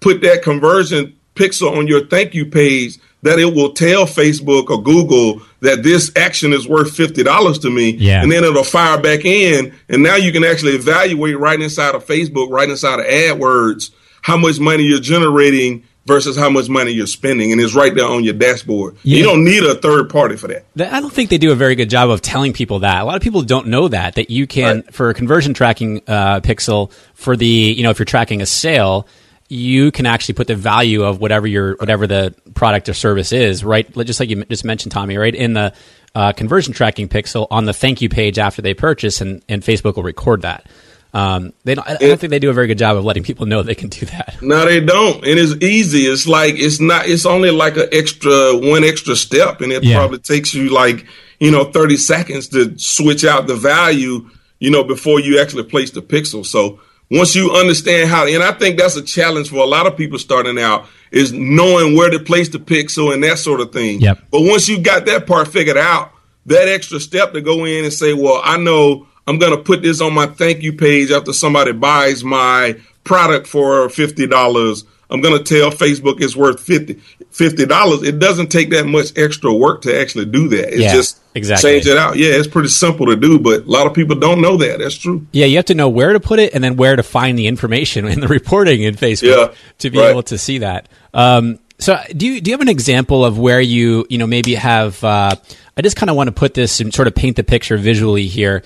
put 0.00 0.22
that 0.22 0.42
conversion 0.42 1.14
pixel 1.34 1.76
on 1.76 1.86
your 1.88 2.06
thank 2.06 2.32
you 2.34 2.46
page 2.46 2.98
that 3.22 3.38
it 3.38 3.46
will 3.54 3.72
tell 3.72 4.04
Facebook 4.04 4.68
or 4.70 4.82
Google 4.82 5.40
that 5.60 5.82
this 5.82 6.12
action 6.16 6.52
is 6.52 6.68
worth 6.68 6.94
fifty 6.96 7.22
dollars 7.22 7.58
to 7.60 7.70
me, 7.70 7.90
Yeah. 7.92 8.22
and 8.22 8.30
then 8.30 8.44
it'll 8.44 8.64
fire 8.64 9.00
back 9.00 9.24
in, 9.24 9.74
and 9.88 10.02
now 10.02 10.16
you 10.16 10.30
can 10.32 10.44
actually 10.44 10.72
evaluate 10.72 11.38
right 11.38 11.60
inside 11.60 11.94
of 11.94 12.06
Facebook, 12.06 12.50
right 12.50 12.68
inside 12.68 13.00
of 13.00 13.06
AdWords, 13.06 13.90
how 14.22 14.36
much 14.36 14.58
money 14.60 14.84
you're 14.84 15.00
generating 15.00 15.84
versus 16.06 16.36
how 16.36 16.50
much 16.50 16.68
money 16.68 16.90
you're 16.92 17.06
spending, 17.06 17.50
and 17.52 17.60
it's 17.60 17.74
right 17.74 17.94
there 17.94 18.06
on 18.06 18.24
your 18.24 18.34
dashboard. 18.34 18.96
Yeah. 19.02 19.18
You 19.18 19.24
don't 19.24 19.44
need 19.44 19.62
a 19.62 19.74
third 19.74 20.10
party 20.10 20.36
for 20.36 20.48
that. 20.48 20.64
I 20.78 21.00
don't 21.00 21.12
think 21.12 21.30
they 21.30 21.38
do 21.38 21.50
a 21.52 21.54
very 21.54 21.74
good 21.74 21.90
job 21.90 22.10
of 22.10 22.20
telling 22.20 22.52
people 22.52 22.80
that. 22.80 23.00
A 23.02 23.04
lot 23.04 23.16
of 23.16 23.22
people 23.22 23.42
don't 23.42 23.68
know 23.68 23.88
that 23.88 24.16
that 24.16 24.30
you 24.30 24.46
can 24.46 24.76
Right. 24.82 24.94
for 24.94 25.10
a 25.10 25.14
conversion 25.14 25.54
tracking 25.54 26.02
uh, 26.06 26.40
pixel 26.40 26.92
for 27.14 27.36
the 27.36 27.46
you 27.46 27.82
know 27.82 27.90
if 27.90 27.98
you're 27.98 28.04
tracking 28.06 28.42
a 28.42 28.46
sale, 28.46 29.06
you 29.48 29.90
can 29.90 30.06
actually 30.06 30.34
put 30.34 30.46
the 30.46 30.54
value 30.56 31.02
of 31.04 31.20
whatever 31.20 31.46
your 31.46 31.76
whatever 31.76 32.06
the 32.06 32.34
product 32.54 32.88
or 32.88 32.94
service 32.94 33.32
is 33.32 33.64
right. 33.64 33.90
Just 34.04 34.20
like 34.20 34.28
you 34.28 34.44
just 34.44 34.64
mentioned, 34.64 34.92
Tommie, 34.92 35.16
right 35.16 35.34
in 35.34 35.52
the 35.54 35.72
uh, 36.14 36.32
conversion 36.32 36.72
tracking 36.72 37.08
pixel 37.08 37.46
on 37.50 37.64
the 37.64 37.72
thank 37.72 38.00
you 38.00 38.08
page 38.08 38.38
after 38.38 38.62
they 38.62 38.72
purchase, 38.74 39.20
and, 39.20 39.42
and 39.48 39.62
Facebook 39.62 39.96
will 39.96 40.02
record 40.04 40.42
that. 40.42 40.66
Um, 41.14 41.52
they 41.62 41.76
don't, 41.76 41.88
I 41.88 41.94
don't 41.96 42.18
think 42.18 42.30
they 42.32 42.40
do 42.40 42.50
a 42.50 42.52
very 42.52 42.66
good 42.66 42.76
job 42.78 42.96
of 42.96 43.04
letting 43.04 43.22
people 43.22 43.46
know 43.46 43.62
they 43.62 43.76
can 43.76 43.88
do 43.88 44.04
that. 44.06 44.36
No, 44.42 44.64
they 44.66 44.80
don't, 44.80 45.24
and 45.24 45.38
it's 45.38 45.54
easy. 45.64 46.00
It's 46.06 46.26
like 46.26 46.54
it's 46.56 46.80
not. 46.80 47.06
It's 47.08 47.24
only 47.24 47.50
like 47.52 47.76
an 47.76 47.88
extra 47.92 48.56
one 48.56 48.82
extra 48.84 49.14
step, 49.16 49.60
and 49.60 49.72
it 49.72 49.84
Yeah. 49.84 49.96
probably 49.96 50.18
takes 50.18 50.52
you 50.54 50.70
like 50.70 51.06
you 51.38 51.50
know 51.52 51.64
thirty 51.64 51.96
seconds 51.96 52.48
to 52.48 52.76
switch 52.78 53.24
out 53.24 53.46
the 53.46 53.54
value. 53.54 54.28
You 54.58 54.70
know 54.70 54.82
before 54.84 55.20
you 55.20 55.40
actually 55.40 55.64
place 55.64 55.92
the 55.92 56.02
pixel. 56.02 56.44
So 56.44 56.80
once 57.10 57.36
you 57.36 57.52
understand 57.52 58.10
how, 58.10 58.26
and 58.26 58.42
I 58.42 58.52
think 58.52 58.78
that's 58.78 58.96
a 58.96 59.02
challenge 59.02 59.50
for 59.50 59.58
a 59.58 59.66
lot 59.66 59.86
of 59.86 59.96
people 59.96 60.18
starting 60.18 60.58
out 60.58 60.86
is 61.12 61.32
knowing 61.32 61.94
where 61.96 62.10
to 62.10 62.18
place 62.18 62.48
the 62.48 62.58
pixel 62.58 63.14
and 63.14 63.22
that 63.22 63.38
sort 63.38 63.60
of 63.60 63.72
thing. 63.72 64.00
Yep. 64.00 64.18
But 64.30 64.40
once 64.42 64.68
you 64.68 64.80
got 64.80 65.06
that 65.06 65.26
part 65.26 65.46
figured 65.48 65.76
out, 65.76 66.10
that 66.46 66.66
extra 66.68 66.98
step 66.98 67.32
to 67.34 67.40
go 67.40 67.64
in 67.66 67.84
and 67.84 67.92
say, 67.92 68.14
well, 68.14 68.40
I 68.42 68.56
know 68.56 69.06
I'm 69.26 69.38
going 69.38 69.56
to 69.56 69.62
put 69.62 69.82
this 69.82 70.00
on 70.00 70.12
my 70.14 70.26
thank 70.26 70.62
you 70.62 70.72
page 70.72 71.10
after 71.10 71.32
somebody 71.32 71.72
buys 71.72 72.22
my 72.24 72.76
product 73.04 73.46
for 73.46 73.88
$50. 73.88 74.84
I'm 75.10 75.20
going 75.20 75.36
to 75.38 75.44
tell 75.44 75.70
Facebook 75.70 76.20
it's 76.20 76.34
worth 76.34 76.60
50 76.60 77.66
dollars. 77.66 78.02
It 78.02 78.18
doesn't 78.18 78.48
take 78.48 78.70
that 78.70 78.86
much 78.86 79.16
extra 79.16 79.52
work 79.52 79.82
to 79.82 79.98
actually 80.00 80.24
do 80.26 80.48
that. 80.48 80.68
It's 80.72 80.78
Yeah, 80.80 80.94
just 80.94 81.20
exactly. 81.34 81.72
change 81.72 81.86
it 81.86 81.96
out. 81.96 82.16
Yeah, 82.16 82.30
it's 82.30 82.48
pretty 82.48 82.68
simple 82.70 83.06
to 83.06 83.16
do, 83.16 83.38
but 83.38 83.62
a 83.64 83.70
lot 83.70 83.86
of 83.86 83.94
people 83.94 84.16
don't 84.16 84.40
know 84.40 84.56
that. 84.56 84.78
That's 84.78 84.94
true. 84.96 85.26
Yeah, 85.32 85.46
you 85.46 85.56
have 85.56 85.66
to 85.66 85.74
know 85.74 85.88
where 85.88 86.12
to 86.14 86.20
put 86.20 86.38
it 86.38 86.54
and 86.54 86.64
then 86.64 86.76
where 86.76 86.96
to 86.96 87.02
find 87.02 87.38
the 87.38 87.46
information 87.46 88.06
in 88.08 88.20
the 88.20 88.28
reporting 88.28 88.82
in 88.82 88.94
Facebook 88.94 89.48
Yeah, 89.50 89.54
to 89.80 89.90
be 89.90 89.98
right. 89.98 90.10
able 90.10 90.22
to 90.24 90.38
see 90.38 90.58
that. 90.58 90.88
Um, 91.12 91.58
so, 91.78 91.98
do 92.16 92.26
you 92.26 92.40
do 92.40 92.50
you 92.50 92.54
have 92.54 92.60
an 92.62 92.68
example 92.68 93.24
of 93.24 93.38
where 93.38 93.60
you 93.60 94.06
you 94.08 94.16
know 94.16 94.26
maybe 94.26 94.54
have? 94.54 95.02
Uh, 95.04 95.34
I 95.76 95.82
just 95.82 95.96
kind 95.96 96.08
of 96.08 96.16
want 96.16 96.28
to 96.28 96.32
put 96.32 96.54
this 96.54 96.80
and 96.80 96.94
sort 96.94 97.08
of 97.08 97.14
paint 97.16 97.36
the 97.36 97.42
picture 97.44 97.76
visually 97.76 98.26
here 98.26 98.62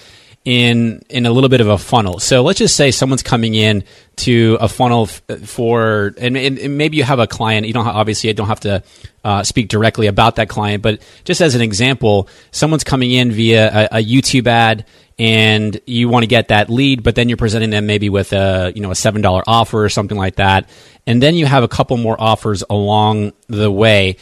in 0.48 1.02
in 1.10 1.26
a 1.26 1.30
little 1.30 1.50
bit 1.50 1.60
of 1.60 1.68
a 1.68 1.76
funnel. 1.76 2.18
So 2.20 2.40
let's 2.42 2.58
just 2.58 2.74
say 2.74 2.90
someone's 2.90 3.22
coming 3.22 3.54
in 3.54 3.84
to 4.16 4.56
a 4.62 4.66
funnel 4.66 5.02
f- 5.02 5.22
for, 5.44 6.14
and, 6.16 6.38
and, 6.38 6.78
maybe 6.78 6.96
you 6.96 7.04
have 7.04 7.18
a 7.18 7.26
client. 7.26 7.66
You 7.66 7.74
don't 7.74 7.84
ha- 7.84 7.92
obviously 7.92 8.28
you 8.28 8.34
don't 8.34 8.48
have 8.48 8.60
to 8.60 8.82
uh, 9.24 9.42
speak 9.42 9.68
directly 9.68 10.06
about 10.06 10.36
that 10.36 10.48
client, 10.48 10.82
but 10.82 11.02
just 11.24 11.42
as 11.42 11.54
an 11.54 11.60
example, 11.60 12.30
someone's 12.50 12.82
coming 12.82 13.10
in 13.10 13.30
via 13.30 13.88
a, 13.92 13.98
a 13.98 14.02
YouTube 14.02 14.46
ad 14.46 14.86
and 15.18 15.78
you 15.86 16.08
want 16.08 16.22
to 16.22 16.28
get 16.28 16.48
that 16.48 16.70
lead, 16.70 17.02
but 17.02 17.14
then 17.14 17.28
you're 17.28 17.36
presenting 17.36 17.68
them 17.68 17.84
maybe 17.84 18.08
with 18.08 18.32
a 18.32 18.72
you 18.74 18.80
know 18.80 18.90
a 18.90 18.94
seven 18.94 19.20
dollar 19.20 19.42
offer 19.46 19.84
or 19.84 19.90
something 19.90 20.16
like 20.16 20.36
that, 20.36 20.66
and 21.06 21.22
then 21.22 21.34
you 21.34 21.44
have 21.44 21.62
a 21.62 21.68
couple 21.68 21.98
more 21.98 22.18
offers 22.18 22.64
along 22.70 23.34
the 23.48 23.70
way. 23.70 24.16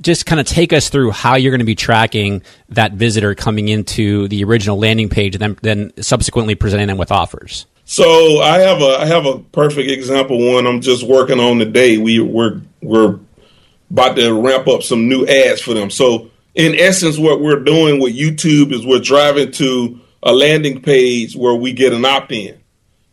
Just 0.00 0.26
kind 0.26 0.40
of 0.40 0.46
take 0.46 0.72
us 0.72 0.88
through 0.88 1.10
how 1.10 1.36
you're 1.36 1.50
going 1.52 1.60
to 1.60 1.64
be 1.64 1.74
tracking 1.74 2.42
that 2.68 2.92
visitor 2.92 3.34
coming 3.34 3.68
into 3.68 4.28
the 4.28 4.44
original 4.44 4.78
landing 4.78 5.08
page, 5.08 5.34
and 5.34 5.42
then 5.42 5.58
then 5.62 6.02
subsequently 6.02 6.54
presenting 6.54 6.86
them 6.86 6.98
with 6.98 7.10
offers. 7.10 7.66
So 7.84 8.40
I 8.40 8.58
have 8.58 8.82
a 8.82 8.98
I 8.98 9.06
have 9.06 9.26
a 9.26 9.38
perfect 9.38 9.90
example. 9.90 10.52
One 10.52 10.66
I'm 10.66 10.80
just 10.80 11.06
working 11.06 11.40
on 11.40 11.58
today. 11.58 11.98
We 11.98 12.20
we're 12.20 12.60
we're 12.82 13.18
about 13.90 14.16
to 14.16 14.32
ramp 14.34 14.66
up 14.68 14.82
some 14.82 15.08
new 15.08 15.24
ads 15.24 15.60
for 15.60 15.72
them. 15.72 15.90
So 15.90 16.30
in 16.56 16.74
essence, 16.74 17.18
what 17.18 17.40
we're 17.40 17.60
doing 17.60 18.00
with 18.00 18.16
YouTube 18.16 18.72
is 18.72 18.84
we're 18.84 18.98
driving 18.98 19.52
to 19.52 20.00
a 20.22 20.32
landing 20.32 20.82
page 20.82 21.36
where 21.36 21.54
we 21.54 21.72
get 21.72 21.92
an 21.92 22.04
opt 22.04 22.32
in. 22.32 22.58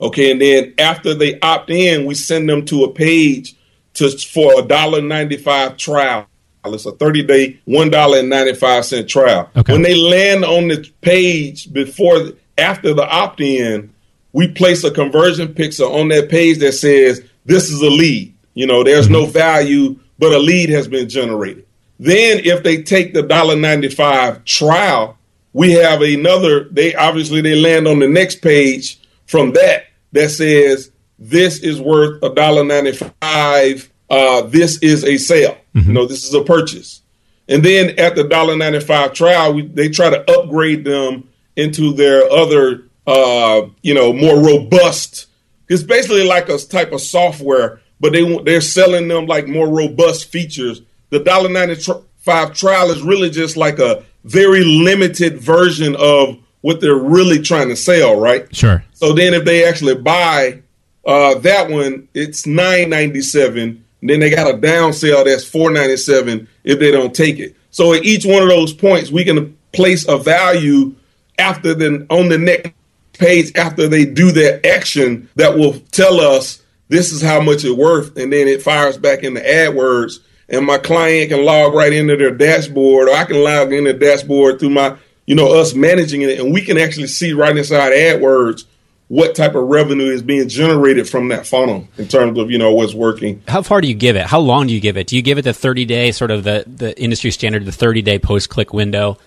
Okay, 0.02 0.32
and 0.32 0.42
then 0.42 0.74
after 0.80 1.14
they 1.14 1.40
opt 1.40 1.70
in, 1.70 2.06
we 2.06 2.16
send 2.16 2.50
them 2.50 2.66
to 2.66 2.84
a 2.84 2.92
page 2.92 3.56
to 3.94 4.10
for 4.10 4.60
a 4.60 4.64
dollar 4.64 5.02
ninety 5.02 5.38
five 5.38 5.78
trial. 5.78 6.28
It's 6.66 6.86
a 6.86 6.94
thirty 6.94 7.24
day, 7.24 7.60
one 7.66 7.90
dollar 7.90 8.20
and 8.20 8.30
ninety 8.30 8.54
five 8.54 8.86
cent 8.86 9.10
trial. 9.10 9.50
Okay. 9.56 9.74
When 9.74 9.82
they 9.82 9.96
land 9.96 10.46
on 10.46 10.70
the 10.70 10.90
page 11.02 11.72
before 11.74 12.32
after 12.58 12.94
the 12.94 13.08
opt 13.08 13.42
in, 13.42 13.94
we 14.32 14.48
place 14.48 14.84
a 14.84 14.92
conversion 14.92 15.54
pixel 15.54 16.00
on 16.00 16.08
that 16.10 16.30
page 16.30 16.60
that 16.60 16.74
says 16.74 17.22
this 17.46 17.70
is 17.70 17.82
a 17.82 17.90
lead. 17.90 18.34
You 18.54 18.68
know, 18.68 18.84
there's 18.84 19.10
no 19.10 19.26
value, 19.26 20.00
but 20.20 20.32
a 20.32 20.40
lead 20.40 20.70
has 20.70 20.88
been 20.88 21.10
generated. 21.10 21.66
Then 22.00 22.40
if 22.44 22.64
they 22.64 22.82
take 22.82 23.14
the 23.14 23.24
dollar 23.24 23.56
ninety 23.56 23.90
five 23.90 24.46
trial, 24.46 25.18
we 25.52 25.72
have 25.72 26.02
another. 26.02 26.66
They 26.70 26.96
obviously 26.96 27.42
they 27.42 27.56
land 27.56 27.88
on 27.88 28.00
the 28.00 28.08
next 28.08 28.42
page 28.42 29.00
from 29.26 29.54
that 29.54 29.88
that 30.14 30.30
says 30.30 30.92
this 31.20 31.60
is 31.60 31.82
worth 31.82 32.24
a 32.24 32.34
dollar 32.34 32.64
ninety 32.64 32.94
five. 32.94 33.90
Uh, 34.10 34.42
this 34.44 34.78
is 34.80 35.04
a 35.04 35.18
sale. 35.18 35.58
You 35.76 35.94
know, 35.94 36.06
this 36.06 36.24
is 36.24 36.34
a 36.34 36.44
purchase. 36.44 37.02
And 37.50 37.64
then 37.64 38.00
at 38.00 38.16
the 38.16 38.24
dollar 38.24 38.56
ninety 38.56 38.80
five 38.80 39.14
trial, 39.14 39.54
we, 39.54 39.68
they 39.68 39.90
try 39.90 40.10
to 40.10 40.32
upgrade 40.32 40.86
them 40.86 41.30
into 41.56 41.94
their 41.94 42.30
other, 42.32 42.84
uh, 43.06 43.68
you 43.82 43.94
know, 43.94 44.14
more 44.14 44.40
robust. 44.40 45.28
It's 45.68 45.84
basically 45.84 46.26
like 46.26 46.50
a 46.50 46.58
type 46.58 46.92
of 46.92 47.02
software, 47.02 47.82
but 48.00 48.14
they 48.14 48.44
they're 48.44 48.62
selling 48.62 49.08
them 49.08 49.26
like 49.26 49.48
more 49.48 49.68
robust 49.68 50.32
features. 50.32 50.82
The 51.10 51.20
dollar 51.20 51.50
ninety 51.50 51.76
five 52.18 52.54
trial 52.54 52.92
is 52.92 53.02
really 53.02 53.30
just 53.30 53.58
like 53.58 53.80
a 53.80 54.04
very 54.24 54.64
limited 54.64 55.38
version 55.40 55.96
of 55.98 56.38
what 56.62 56.80
they're 56.80 56.96
really 56.96 57.42
trying 57.42 57.68
to 57.68 57.76
sell, 57.76 58.18
right? 58.18 58.54
Sure. 58.56 58.84
So 58.94 59.12
then, 59.14 59.34
if 59.34 59.44
they 59.44 59.68
actually 59.68 59.96
buy 59.96 60.62
uh, 61.06 61.40
that 61.40 61.70
one, 61.70 62.08
it's 62.14 62.48
nine 62.48 62.90
ninety 62.90 63.22
seven. 63.22 63.83
Then 64.08 64.20
they 64.20 64.30
got 64.30 64.54
a 64.54 64.58
down 64.58 64.94
sale 64.94 65.24
that's 65.24 65.46
four 65.46 65.72
ninety 65.72 65.98
seven 65.98 66.48
if 66.64 66.80
they 66.80 66.92
don't 66.92 67.16
take 67.16 67.40
it. 67.40 67.56
So 67.72 67.94
at 67.94 68.04
each 68.04 68.26
one 68.26 68.44
of 68.44 68.50
those 68.50 68.74
points, 68.74 69.12
we 69.12 69.24
can 69.24 69.58
place 69.72 70.08
a 70.08 70.18
value 70.18 70.96
after 71.40 71.74
the 71.74 72.06
on 72.10 72.30
the 72.30 72.38
next 72.38 72.74
page 73.14 73.52
after 73.56 73.88
they 73.88 74.06
do 74.06 74.32
their 74.32 74.60
action 74.66 75.30
that 75.36 75.58
will 75.58 75.80
tell 75.92 76.20
us 76.20 76.62
this 76.90 77.12
is 77.12 77.22
how 77.22 77.42
much 77.42 77.64
it's 77.64 77.76
worth, 77.76 78.18
and 78.18 78.32
then 78.32 78.48
it 78.48 78.62
fires 78.62 78.98
back 78.98 79.24
into 79.24 79.40
AdWords, 79.40 80.20
and 80.50 80.66
my 80.66 80.78
client 80.78 81.30
can 81.30 81.46
log 81.46 81.74
right 81.74 81.94
into 81.94 82.18
their 82.18 82.36
dashboard, 82.36 83.08
or 83.08 83.16
I 83.16 83.24
can 83.26 83.44
log 83.44 83.74
into 83.74 83.94
the 83.94 84.00
dashboard 84.00 84.60
through 84.60 84.72
my, 84.72 84.96
you 85.26 85.34
know, 85.34 85.60
us 85.60 85.74
managing 85.74 86.22
it, 86.22 86.40
and 86.40 86.54
we 86.54 86.62
can 86.62 86.78
actually 86.78 87.08
see 87.08 87.34
right 87.34 87.58
inside 87.58 87.94
AdWords 87.94 88.66
what 89.08 89.36
type 89.36 89.56
of 89.56 89.68
revenue 89.68 90.10
is 90.12 90.22
being 90.22 90.48
generated 90.48 91.08
from 91.08 91.28
that 91.28 91.46
funnel 91.46 91.88
in 91.98 92.08
terms 92.08 92.40
of 92.40 92.50
you 92.50 92.58
know 92.58 92.74
what's 92.74 92.94
working. 92.94 93.44
How 93.48 93.62
far 93.62 93.82
do 93.82 93.88
you 93.88 93.94
give 93.94 94.16
it? 94.16 94.26
How 94.26 94.40
long 94.40 94.68
do 94.68 94.74
you 94.74 94.80
give 94.80 94.98
it? 94.98 95.08
Do 95.08 95.16
you 95.16 95.22
give 95.22 95.38
it 95.38 95.44
the 95.44 95.54
30 95.54 95.86
day, 95.86 96.12
sort 96.12 96.32
of 96.32 96.44
the, 96.44 96.64
the 96.68 97.00
industry 97.00 97.32
standard, 97.32 97.66
the 97.66 97.72
30 97.72 98.02
day 98.02 98.20
post 98.20 98.50
click 98.50 98.74
window 98.74 99.18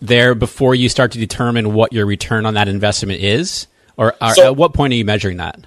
there 0.00 0.34
before 0.34 0.74
you 0.74 0.88
start 0.88 1.12
to 1.12 1.18
determine 1.18 1.72
what 1.74 1.92
your 1.92 2.06
return 2.06 2.46
on 2.46 2.54
that 2.54 2.68
investment 2.68 3.20
is? 3.20 3.66
Or 3.96 4.14
are, 4.20 4.34
So- 4.34 4.46
at 4.46 4.56
what 4.56 4.74
point 4.74 4.92
are 4.92 4.96
you 4.96 5.04
measuring 5.04 5.38
that? 5.38 5.58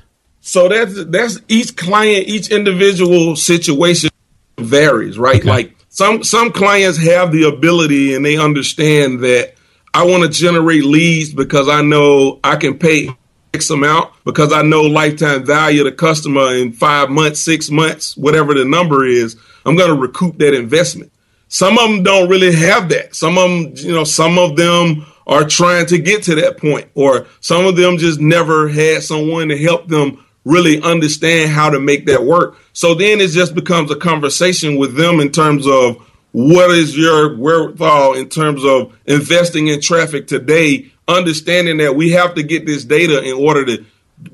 So 0.41 0.69
that's 0.69 1.05
that's 1.05 1.39
each 1.47 1.75
client, 1.75 2.27
each 2.27 2.51
individual 2.51 3.35
situation 3.35 4.11
varies, 4.59 5.17
right? 5.17 5.37
Okay. 5.39 5.49
Like 5.49 5.75
some 5.89 6.23
some 6.23 6.51
clients 6.51 6.99
have 6.99 7.31
the 7.31 7.43
ability 7.47 8.13
and 8.13 8.23
they 8.23 8.37
understand 8.37 9.21
that 9.21 9.55
I 9.91 10.03
want 10.03 10.21
to 10.23 10.29
generate 10.29 10.83
leads 10.83 11.33
because 11.33 11.67
I 11.67 11.81
know 11.81 12.39
I 12.43 12.57
can 12.57 12.77
pay 12.77 13.09
X 13.55 13.69
amount 13.69 14.11
because 14.25 14.51
I 14.53 14.61
know 14.61 14.81
lifetime 14.81 15.45
value 15.45 15.81
of 15.81 15.85
the 15.85 15.91
customer 15.91 16.53
in 16.55 16.73
five 16.73 17.09
months, 17.09 17.39
six 17.39 17.71
months, 17.71 18.15
whatever 18.17 18.53
the 18.53 18.65
number 18.65 19.05
is, 19.05 19.37
I'm 19.65 19.75
going 19.75 19.89
to 19.89 19.99
recoup 19.99 20.37
that 20.37 20.53
investment. 20.53 21.11
Some 21.47 21.77
of 21.77 21.89
them 21.89 22.03
don't 22.03 22.29
really 22.29 22.53
have 22.53 22.89
that. 22.89 23.15
Some 23.15 23.37
of 23.37 23.49
them, 23.49 23.73
you 23.77 23.93
know, 23.93 24.03
some 24.03 24.37
of 24.37 24.55
them 24.55 25.05
are 25.27 25.45
trying 25.45 25.85
to 25.87 25.97
get 25.97 26.23
to 26.23 26.35
that 26.35 26.57
point, 26.57 26.87
or 26.93 27.27
some 27.39 27.65
of 27.65 27.75
them 27.75 27.97
just 27.97 28.19
never 28.19 28.67
had 28.67 29.03
someone 29.03 29.49
to 29.49 29.57
help 29.57 29.87
them 29.87 30.23
really 30.43 30.81
understand 30.81 31.49
how 31.49 31.69
to 31.69 31.79
make 31.79 32.05
that 32.05 32.23
work. 32.23 32.57
So 32.73 32.93
then 32.93 33.19
it 33.19 33.29
just 33.29 33.55
becomes 33.55 33.89
a 33.89 33.95
conversation 33.95 34.77
with 34.77 34.95
them 34.95 35.19
in 35.19 35.31
terms 35.31 35.65
of 35.65 35.97
what 36.35 36.69
is 36.71 36.97
your 36.97 37.33
wherewithal 37.37 38.15
in 38.15 38.27
terms 38.27 38.65
of 38.65 38.93
investing 39.05 39.69
in 39.69 39.79
traffic 39.79 40.27
today, 40.27 40.91
understanding 41.07 41.77
that 41.77 41.95
we 41.95 42.11
have 42.11 42.35
to 42.35 42.43
get 42.43 42.65
this 42.65 42.83
data 42.83 43.23
in 43.23 43.35
order 43.35 43.65
to 43.65 43.85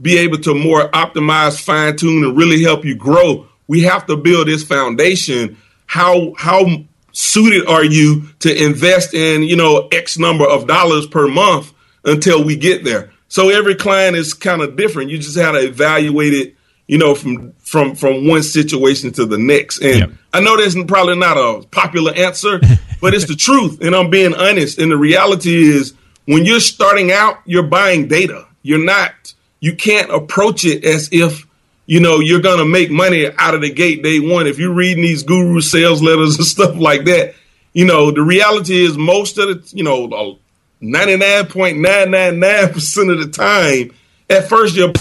be 0.01 0.17
able 0.17 0.39
to 0.39 0.55
more 0.55 0.89
optimize, 0.93 1.61
fine 1.61 1.95
tune, 1.95 2.23
and 2.23 2.35
really 2.35 2.63
help 2.63 2.85
you 2.85 2.95
grow. 2.95 3.47
We 3.67 3.81
have 3.81 4.07
to 4.07 4.17
build 4.17 4.47
this 4.47 4.63
foundation. 4.63 5.57
How 5.85 6.33
how 6.39 6.65
suited 7.11 7.67
are 7.67 7.85
you 7.85 8.29
to 8.39 8.65
invest 8.65 9.13
in 9.13 9.43
you 9.43 9.55
know 9.55 9.87
X 9.91 10.17
number 10.17 10.49
of 10.49 10.65
dollars 10.65 11.05
per 11.05 11.27
month 11.27 11.71
until 12.03 12.43
we 12.43 12.55
get 12.55 12.83
there? 12.83 13.13
So 13.27 13.49
every 13.49 13.75
client 13.75 14.17
is 14.17 14.33
kind 14.33 14.63
of 14.63 14.75
different. 14.75 15.11
You 15.11 15.19
just 15.19 15.37
have 15.37 15.53
to 15.53 15.67
evaluate 15.67 16.33
it, 16.33 16.55
you 16.91 16.97
know, 16.97 17.15
from 17.15 17.53
from 17.59 17.95
from 17.95 18.27
one 18.27 18.43
situation 18.43 19.13
to 19.13 19.25
the 19.25 19.37
next. 19.37 19.81
And 19.81 19.99
Yep. 19.99 20.11
I 20.33 20.41
know 20.41 20.57
that's 20.57 20.75
probably 20.83 21.15
not 21.15 21.37
a 21.37 21.65
popular 21.67 22.13
answer, 22.13 22.59
but 23.01 23.13
it's 23.13 23.27
the 23.27 23.35
truth. 23.35 23.79
And 23.81 23.95
I'm 23.95 24.09
being 24.09 24.35
honest. 24.35 24.77
And 24.77 24.91
the 24.91 24.97
reality 24.97 25.55
is 25.55 25.93
when 26.25 26.43
you're 26.43 26.59
starting 26.59 27.13
out, 27.13 27.37
you're 27.45 27.63
buying 27.63 28.09
data. 28.09 28.45
You're 28.61 28.83
not, 28.83 29.33
you 29.61 29.73
can't 29.73 30.11
approach 30.11 30.65
it 30.65 30.83
as 30.83 31.07
if, 31.13 31.47
you 31.85 32.01
know, 32.01 32.19
you're 32.19 32.41
going 32.41 32.59
to 32.59 32.65
make 32.65 32.91
money 32.91 33.31
out 33.37 33.55
of 33.55 33.61
the 33.61 33.71
gate 33.71 34.03
day 34.03 34.19
one. 34.19 34.45
If 34.45 34.59
you're 34.59 34.73
reading 34.73 35.01
these 35.01 35.23
guru 35.23 35.61
sales 35.61 36.03
letters 36.03 36.35
and 36.35 36.45
stuff 36.55 36.75
like 36.75 37.05
that, 37.05 37.35
you 37.71 37.85
know, 37.85 38.11
the 38.11 38.21
reality 38.21 38.83
is 38.83 38.97
most 38.97 39.37
of 39.37 39.47
the, 39.47 39.63
you 39.73 39.85
know, 39.85 40.09
uh, 40.09 40.35
99.999% 40.81 43.13
of 43.13 43.19
the 43.19 43.29
time, 43.31 43.93
at 44.29 44.49
first 44.49 44.75
you're 44.75 44.91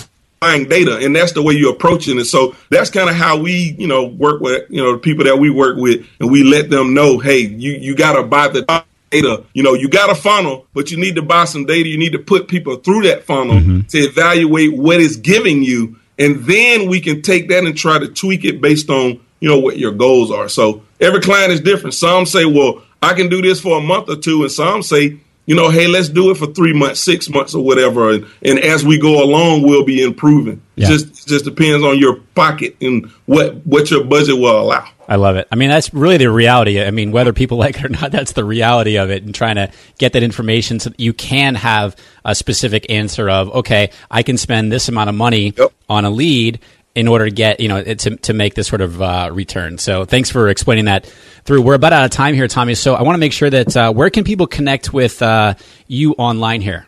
buying 0.41 0.69
data 0.69 0.99
and 0.99 1.15
that's 1.15 1.33
the 1.33 1.43
way 1.43 1.53
you're 1.53 1.75
approaching 1.75 2.19
it. 2.19 2.25
So 2.25 2.57
that's 2.71 2.89
kind 2.89 3.11
of 3.11 3.17
how 3.17 3.39
we, 3.39 3.75
you 3.79 3.87
know, 3.87 4.07
work 4.07 4.41
with, 4.41 4.71
you 4.71 4.83
know, 4.83 4.93
the 4.93 4.99
people 4.99 5.25
that 5.25 5.39
we 5.39 5.51
work 5.51 5.77
with 5.77 6.07
and 6.19 6.31
we 6.31 6.43
let 6.43 6.71
them 6.71 6.95
know, 6.95 7.19
hey, 7.19 7.41
you, 7.41 7.73
you 7.73 7.95
got 7.95 8.15
to 8.15 8.23
buy 8.23 8.49
the 8.49 8.63
data. 9.11 9.45
You 9.53 9.63
know, 9.63 9.75
you 9.75 9.89
got 9.89 10.09
a 10.09 10.15
funnel, 10.15 10.67
but 10.73 10.91
you 10.91 10.97
need 10.97 11.17
to 11.17 11.23
buy 11.23 11.45
some 11.45 11.67
data. 11.67 11.89
You 11.89 11.99
need 11.99 12.13
to 12.13 12.19
put 12.19 12.49
people 12.49 12.77
through 12.77 13.03
that 13.03 13.25
funnel 13.25 13.57
mm-hmm. 13.57 13.81
to 13.89 13.99
evaluate 13.99 14.77
what 14.77 15.01
it's 15.01 15.17
giving 15.17 15.63
you. 15.63 15.97
And 16.19 16.37
then 16.45 16.89
we 16.89 17.01
can 17.01 17.21
take 17.21 17.49
that 17.49 17.65
and 17.65 17.77
try 17.77 17.99
to 17.99 18.09
tweak 18.09 18.45
it 18.45 18.61
based 18.61 18.89
on 18.89 19.21
you 19.41 19.49
know, 19.49 19.59
what 19.59 19.79
your 19.79 19.93
goals 19.93 20.31
are. 20.31 20.49
So 20.49 20.83
every 21.01 21.21
client 21.21 21.53
is 21.53 21.61
different. 21.61 21.95
Some 21.95 22.27
say, 22.27 22.45
well, 22.45 22.83
I 23.03 23.15
can 23.15 23.29
do 23.29 23.43
this 23.43 23.61
for 23.61 23.79
a 23.79 23.81
month 23.81 24.09
or 24.09 24.17
two. 24.17 24.43
And 24.43 24.53
some 24.53 24.83
say, 24.83 25.19
you 25.51 25.57
know, 25.57 25.69
hey, 25.69 25.89
let's 25.89 26.09
do 26.09 26.31
it 26.31 26.37
for 26.37 26.47
three 26.47 26.73
months, 26.73 27.01
six 27.01 27.29
months, 27.29 27.57
or 27.57 27.65
whatever. 27.65 28.13
And, 28.13 28.25
and 28.41 28.61
as 28.61 28.85
we 28.85 29.01
go 29.01 29.21
along, 29.21 29.63
we'll 29.63 29.85
be 29.85 30.01
improving. 30.01 30.63
Yeah. 30.77 30.87
Just 30.87 31.07
it 31.09 31.29
just 31.29 31.45
depends 31.45 31.85
on 31.85 31.99
your 31.99 32.21
pocket 32.37 32.77
and 32.81 33.07
what 33.27 33.57
what 33.67 33.91
your 33.91 34.05
budget 34.05 34.37
will 34.37 34.61
allow. 34.61 34.87
I 35.09 35.17
love 35.17 35.35
it. 35.35 35.49
I 35.51 35.57
mean, 35.57 35.69
that's 35.69 35.93
really 35.93 36.19
the 36.19 36.31
reality. 36.31 36.81
I 36.81 36.93
mean, 36.93 37.11
whether 37.11 37.33
people 37.33 37.59
like 37.65 37.75
it 37.81 37.85
or 37.85 37.89
not, 37.89 38.13
that's 38.13 38.31
the 38.31 38.45
reality 38.45 38.97
of 38.97 39.11
it 39.11 39.25
and 39.25 39.35
trying 39.35 39.57
to 39.57 39.73
get 39.99 40.13
that 40.13 40.23
information 40.23 40.79
so 40.79 40.91
that 40.91 41.01
you 41.01 41.13
can 41.13 41.57
have 41.57 41.97
a 42.25 42.37
specific 42.37 42.89
answer 42.89 43.29
of, 43.29 43.49
okay, 43.49 43.91
I 44.09 44.23
can 44.23 44.39
spend 44.39 44.71
this 44.71 44.89
amount 44.89 45.09
of 45.09 45.17
money 45.17 45.53
Yep. 45.59 45.73
on 45.89 46.05
a 46.05 46.11
lead 46.11 46.61
in 46.95 47.07
order 47.09 47.27
to 47.27 47.31
get, 47.31 47.61
you 47.61 47.69
know, 47.69 47.83
to, 47.83 48.17
to 48.17 48.33
make 48.35 48.55
this 48.55 48.67
sort 48.67 48.81
of 48.81 49.01
uh, 49.01 49.31
return. 49.33 49.79
So 49.79 50.05
thanks 50.05 50.29
for 50.31 50.49
explaining 50.49 50.87
that 50.87 51.07
through. 51.45 51.63
We're 51.63 51.75
about 51.75 51.93
out 51.93 52.05
of 52.05 52.11
time 52.11 52.35
here, 52.35 52.49
Tommie. 52.49 52.75
So 52.75 52.95
I 52.95 53.03
want 53.03 53.15
to 53.15 53.21
make 53.21 53.33
sure 53.33 53.49
that 53.49 53.77
uh, 53.77 53.93
where 53.93 54.11
can 54.11 54.25
people 54.25 54.47
connect 54.47 54.93
with 54.93 55.23
uh, 55.23 55.55
you 55.87 56.13
online 56.15 56.61
here? 56.61 56.87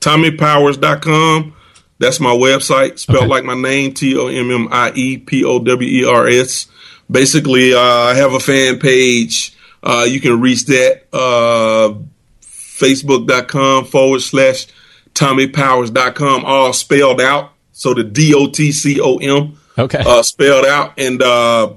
TommiePowers.com. 0.00 1.54
That's 1.98 2.20
my 2.20 2.30
website, 2.30 2.98
spelled 2.98 3.18
Okay. 3.24 3.26
like 3.26 3.44
my 3.44 3.54
name, 3.54 3.92
T 3.94 4.16
O 4.16 4.28
M 4.28 4.50
M 4.52 4.68
I 4.70 4.92
E 4.94 5.18
P 5.18 5.44
O 5.44 5.58
W 5.58 5.88
E 5.88 6.04
R 6.08 6.28
S. 6.28 6.66
Basically, 7.10 7.74
uh, 7.74 7.80
I 7.80 8.14
have 8.14 8.34
a 8.34 8.38
fan 8.40 8.78
page. 8.78 9.54
Uh, 9.82 10.04
you 10.08 10.20
can 10.20 10.40
reach 10.40 10.66
that. 10.66 11.04
Uh, 11.12 11.94
Facebook.com 12.42 13.86
forward 13.86 14.20
slash 14.20 14.66
TommiePowers.com, 15.14 16.44
all 16.44 16.72
spelled 16.72 17.20
out. 17.20 17.52
So 17.78 17.94
the 17.94 18.02
D 18.02 18.34
O 18.34 18.48
T 18.48 18.72
C 18.72 19.00
O 19.00 19.18
M 19.18 19.56
Okay. 19.78 20.02
uh, 20.04 20.20
spelled 20.24 20.66
out. 20.66 20.94
And 20.98 21.22
uh, 21.22 21.74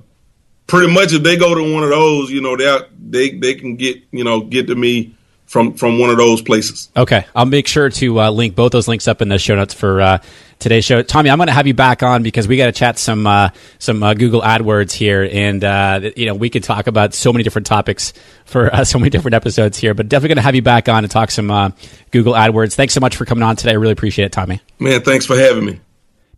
pretty 0.66 0.92
much 0.92 1.14
if 1.14 1.22
they 1.22 1.38
go 1.38 1.54
to 1.54 1.74
one 1.74 1.84
of 1.84 1.90
those, 1.92 2.32
you 2.32 2.42
know, 2.42 2.58
they 2.58 2.80
they 3.00 3.38
they 3.38 3.54
can 3.54 3.76
get 3.76 4.02
you 4.12 4.24
know 4.24 4.42
get 4.42 4.66
to 4.68 4.76
me 4.76 5.16
from 5.46 5.74
from 5.76 6.00
one 6.00 6.10
of 6.10 6.18
those 6.18 6.42
places. 6.42 6.90
Okay, 6.98 7.26
I'll 7.36 7.46
make 7.46 7.68
sure 7.68 7.90
to 7.90 8.20
uh, 8.20 8.32
link 8.32 8.56
both 8.56 8.72
those 8.72 8.88
links 8.88 9.08
up 9.08 9.22
in 9.22 9.30
the 9.30 9.38
show 9.38 9.56
notes 9.56 9.76
for 9.76 10.02
uh, 10.02 10.18
today's 10.58 10.86
show. 10.86 11.04
Tommie, 11.04 11.30
I'm 11.30 11.38
going 11.38 11.48
to 11.48 11.54
have 11.54 11.68
you 11.68 11.74
back 11.74 12.02
on 12.04 12.24
because 12.24 12.48
we 12.48 12.58
got 12.58 12.66
to 12.68 12.72
chat 12.72 12.98
some 12.98 13.28
uh, 13.28 13.50
some 13.78 14.02
uh, 14.02 14.14
Google 14.16 14.42
AdWords 14.42 14.94
here, 14.94 15.30
and 15.32 15.64
uh, 15.64 16.10
you 16.16 16.26
know 16.26 16.34
we 16.34 16.50
could 16.50 16.64
talk 16.64 16.88
about 16.88 17.14
so 17.14 17.32
many 17.32 17.44
different 17.44 17.68
topics 17.68 18.14
for 18.46 18.74
uh, 18.74 18.84
so 18.86 18.98
many 18.98 19.12
different 19.12 19.36
episodes 19.36 19.78
here. 19.78 19.94
But 19.94 20.10
definitely 20.10 20.30
going 20.30 20.36
to 20.38 20.44
have 20.44 20.56
you 20.56 20.64
back 20.64 20.90
on 20.90 21.04
to 21.04 21.10
talk 21.10 21.30
some 21.30 21.52
uh, 21.52 21.72
Google 22.10 22.34
AdWords. 22.34 22.74
Thanks 22.74 22.94
so 22.96 23.00
much 23.02 23.18
for 23.18 23.26
coming 23.26 23.44
on 23.44 23.58
today. 23.58 23.72
I 23.72 23.76
really 23.76 23.94
appreciate 23.94 24.26
it, 24.26 24.32
Tommie. 24.32 24.62
Man, 24.80 25.02
thanks 25.04 25.26
for 25.28 25.36
having 25.36 25.66
me. 25.66 25.80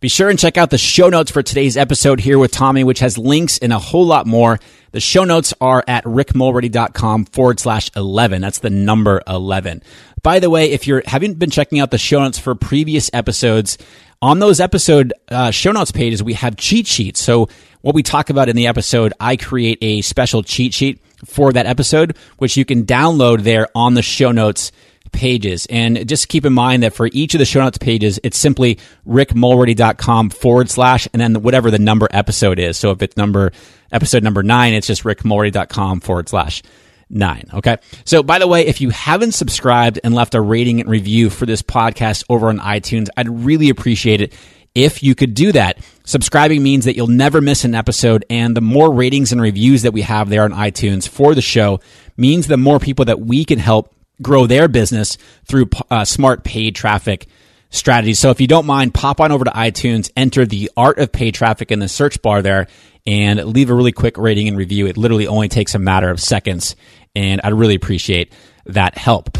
Be 0.00 0.08
sure 0.08 0.28
and 0.28 0.38
check 0.38 0.58
out 0.58 0.70
the 0.70 0.78
show 0.78 1.08
notes 1.08 1.30
for 1.30 1.42
today's 1.42 1.76
episode 1.76 2.20
here 2.20 2.38
with 2.38 2.52
Tommie, 2.52 2.84
which 2.84 2.98
has 2.98 3.16
links 3.16 3.58
and 3.58 3.72
a 3.72 3.78
whole 3.78 4.04
lot 4.04 4.26
more. 4.26 4.60
The 4.92 5.00
show 5.00 5.24
notes 5.24 5.54
are 5.60 5.82
at 5.88 6.04
rickmulready.com 6.04 7.26
forward 7.26 7.58
slash 7.58 7.90
11. 7.96 8.42
That's 8.42 8.58
the 8.58 8.70
number 8.70 9.22
11. 9.26 9.82
By 10.22 10.40
the 10.40 10.50
way, 10.50 10.72
if 10.72 10.86
you 10.86 11.00
haven't 11.06 11.38
been 11.38 11.50
checking 11.50 11.80
out 11.80 11.90
the 11.90 11.98
show 11.98 12.20
notes 12.20 12.38
for 12.38 12.54
previous 12.54 13.08
episodes, 13.14 13.78
on 14.20 14.40
those 14.40 14.60
episode 14.60 15.12
uh, 15.28 15.50
show 15.50 15.72
notes 15.72 15.90
pages, 15.90 16.22
we 16.22 16.34
have 16.34 16.56
cheat 16.56 16.86
sheets. 16.86 17.20
So 17.20 17.48
what 17.80 17.94
we 17.94 18.02
talk 18.02 18.30
about 18.30 18.48
in 18.48 18.56
the 18.56 18.66
episode, 18.66 19.12
I 19.20 19.36
create 19.36 19.78
a 19.80 20.00
special 20.02 20.42
cheat 20.42 20.74
sheet 20.74 21.00
for 21.24 21.52
that 21.52 21.66
episode, 21.66 22.16
which 22.38 22.56
you 22.56 22.64
can 22.64 22.84
download 22.84 23.42
there 23.42 23.68
on 23.74 23.94
the 23.94 24.02
show 24.02 24.32
notes 24.32 24.70
pages. 25.14 25.66
And 25.70 26.06
just 26.06 26.28
keep 26.28 26.44
in 26.44 26.52
mind 26.52 26.82
that 26.82 26.92
for 26.92 27.08
each 27.12 27.34
of 27.34 27.38
the 27.38 27.44
show 27.44 27.60
notes 27.60 27.78
pages, 27.78 28.20
it's 28.22 28.36
simply 28.36 28.78
rickmulready.com 29.06 30.30
forward 30.30 30.68
slash 30.68 31.08
and 31.12 31.20
then 31.20 31.42
whatever 31.42 31.70
the 31.70 31.78
number 31.78 32.08
episode 32.10 32.58
is. 32.58 32.76
So 32.76 32.90
if 32.90 33.00
it's 33.00 33.16
number 33.16 33.52
episode 33.90 34.22
number 34.22 34.42
nine, 34.42 34.74
it's 34.74 34.86
just 34.86 35.04
rickmulready.com 35.04 36.00
forward 36.00 36.28
slash 36.28 36.62
nine. 37.08 37.44
Okay. 37.54 37.78
So 38.04 38.22
by 38.22 38.38
the 38.38 38.46
way, 38.46 38.66
if 38.66 38.80
you 38.80 38.90
haven't 38.90 39.32
subscribed 39.32 40.00
and 40.04 40.14
left 40.14 40.34
a 40.34 40.40
rating 40.40 40.80
and 40.80 40.90
review 40.90 41.30
for 41.30 41.46
this 41.46 41.62
podcast 41.62 42.24
over 42.28 42.48
on 42.48 42.58
iTunes, 42.58 43.08
I'd 43.16 43.28
really 43.28 43.70
appreciate 43.70 44.20
it 44.20 44.32
if 44.74 45.02
you 45.02 45.14
could 45.14 45.34
do 45.34 45.52
that. 45.52 45.78
Subscribing 46.04 46.62
means 46.62 46.84
that 46.84 46.96
you'll 46.96 47.06
never 47.06 47.40
miss 47.40 47.64
an 47.64 47.74
episode, 47.74 48.24
and 48.28 48.56
the 48.56 48.60
more 48.60 48.92
ratings 48.92 49.32
and 49.32 49.40
reviews 49.40 49.82
that 49.82 49.92
we 49.92 50.02
have 50.02 50.28
there 50.28 50.42
on 50.42 50.52
iTunes 50.52 51.08
for 51.08 51.34
the 51.34 51.40
show 51.42 51.80
means 52.16 52.46
the 52.46 52.56
more 52.56 52.78
people 52.78 53.04
that 53.04 53.20
we 53.20 53.44
can 53.44 53.58
help 53.58 53.94
grow 54.22 54.46
their 54.46 54.68
business 54.68 55.18
through 55.44 55.68
uh, 55.90 56.04
smart 56.04 56.44
paid 56.44 56.74
traffic 56.74 57.26
strategies. 57.70 58.18
So 58.18 58.30
if 58.30 58.40
you 58.40 58.46
don't 58.46 58.66
mind, 58.66 58.94
pop 58.94 59.20
on 59.20 59.32
over 59.32 59.44
to 59.44 59.50
iTunes, 59.50 60.10
enter 60.16 60.46
the 60.46 60.70
art 60.76 60.98
of 60.98 61.12
paid 61.12 61.34
traffic 61.34 61.72
in 61.72 61.80
the 61.80 61.88
search 61.88 62.22
bar 62.22 62.40
there, 62.40 62.68
and 63.06 63.44
leave 63.44 63.70
a 63.70 63.74
really 63.74 63.92
quick 63.92 64.16
rating 64.16 64.48
and 64.48 64.56
review. 64.56 64.86
It 64.86 64.96
literally 64.96 65.26
only 65.26 65.48
takes 65.48 65.74
a 65.74 65.78
matter 65.78 66.08
of 66.08 66.20
seconds, 66.20 66.76
and 67.14 67.40
I'd 67.42 67.52
really 67.52 67.74
appreciate 67.74 68.32
that 68.66 68.96
help. 68.96 69.36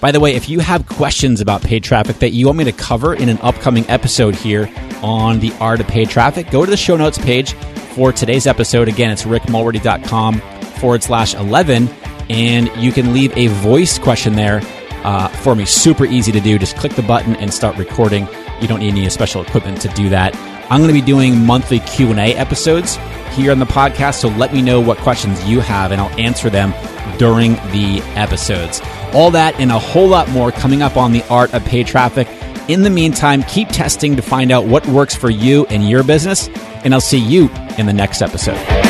By 0.00 0.12
the 0.12 0.20
way, 0.20 0.34
if 0.34 0.48
you 0.48 0.60
have 0.60 0.86
questions 0.86 1.42
about 1.42 1.62
paid 1.62 1.84
traffic 1.84 2.20
that 2.20 2.30
you 2.30 2.46
want 2.46 2.58
me 2.58 2.64
to 2.64 2.72
cover 2.72 3.14
in 3.14 3.28
an 3.28 3.38
upcoming 3.42 3.88
episode 3.88 4.34
here 4.34 4.72
on 5.02 5.40
the 5.40 5.52
art 5.60 5.80
of 5.80 5.88
paid 5.88 6.08
traffic, 6.08 6.50
go 6.50 6.64
to 6.64 6.70
the 6.70 6.76
show 6.76 6.96
notes 6.96 7.18
page 7.18 7.52
for 7.94 8.10
today's 8.10 8.46
episode. 8.46 8.88
Again, 8.88 9.10
it's 9.10 9.24
rickmulready.com 9.24 10.40
forward 10.80 11.02
slash 11.02 11.34
11, 11.34 11.86
and 12.30 12.70
you 12.76 12.92
can 12.92 13.12
leave 13.12 13.36
a 13.36 13.48
voice 13.48 13.98
question 13.98 14.34
there 14.34 14.60
uh, 15.04 15.28
for 15.28 15.54
me. 15.54 15.64
Super 15.64 16.06
easy 16.06 16.30
to 16.32 16.40
do. 16.40 16.58
Just 16.58 16.76
click 16.76 16.92
the 16.94 17.02
button 17.02 17.34
and 17.36 17.52
start 17.52 17.76
recording. 17.76 18.28
You 18.60 18.68
don't 18.68 18.78
need 18.78 18.90
any 18.90 19.08
special 19.10 19.42
equipment 19.42 19.80
to 19.82 19.88
do 19.88 20.08
that. 20.10 20.34
I'm 20.70 20.80
going 20.80 20.94
to 20.94 21.00
be 21.00 21.04
doing 21.04 21.44
monthly 21.44 21.80
Q&A 21.80 22.36
episodes 22.36 22.96
here 23.32 23.50
on 23.50 23.58
the 23.58 23.66
podcast, 23.66 24.20
so 24.20 24.28
let 24.28 24.52
me 24.52 24.62
know 24.62 24.80
what 24.80 24.98
questions 24.98 25.42
you 25.44 25.58
have, 25.60 25.90
and 25.90 26.00
I'll 26.00 26.20
answer 26.20 26.48
them 26.48 26.72
during 27.18 27.54
the 27.72 28.00
episodes. 28.14 28.80
All 29.12 29.32
that 29.32 29.58
and 29.58 29.72
a 29.72 29.78
whole 29.78 30.06
lot 30.06 30.28
more 30.30 30.52
coming 30.52 30.82
up 30.82 30.96
on 30.96 31.12
the 31.12 31.24
art 31.28 31.52
of 31.52 31.64
paid 31.64 31.88
traffic. 31.88 32.28
In 32.68 32.82
the 32.82 32.90
meantime, 32.90 33.42
keep 33.44 33.68
testing 33.68 34.14
to 34.14 34.22
find 34.22 34.52
out 34.52 34.66
what 34.66 34.86
works 34.86 35.16
for 35.16 35.30
you 35.30 35.66
and 35.66 35.88
your 35.88 36.04
business, 36.04 36.48
and 36.84 36.94
I'll 36.94 37.00
see 37.00 37.18
you 37.18 37.48
in 37.78 37.86
the 37.86 37.92
next 37.92 38.22
episode. 38.22 38.89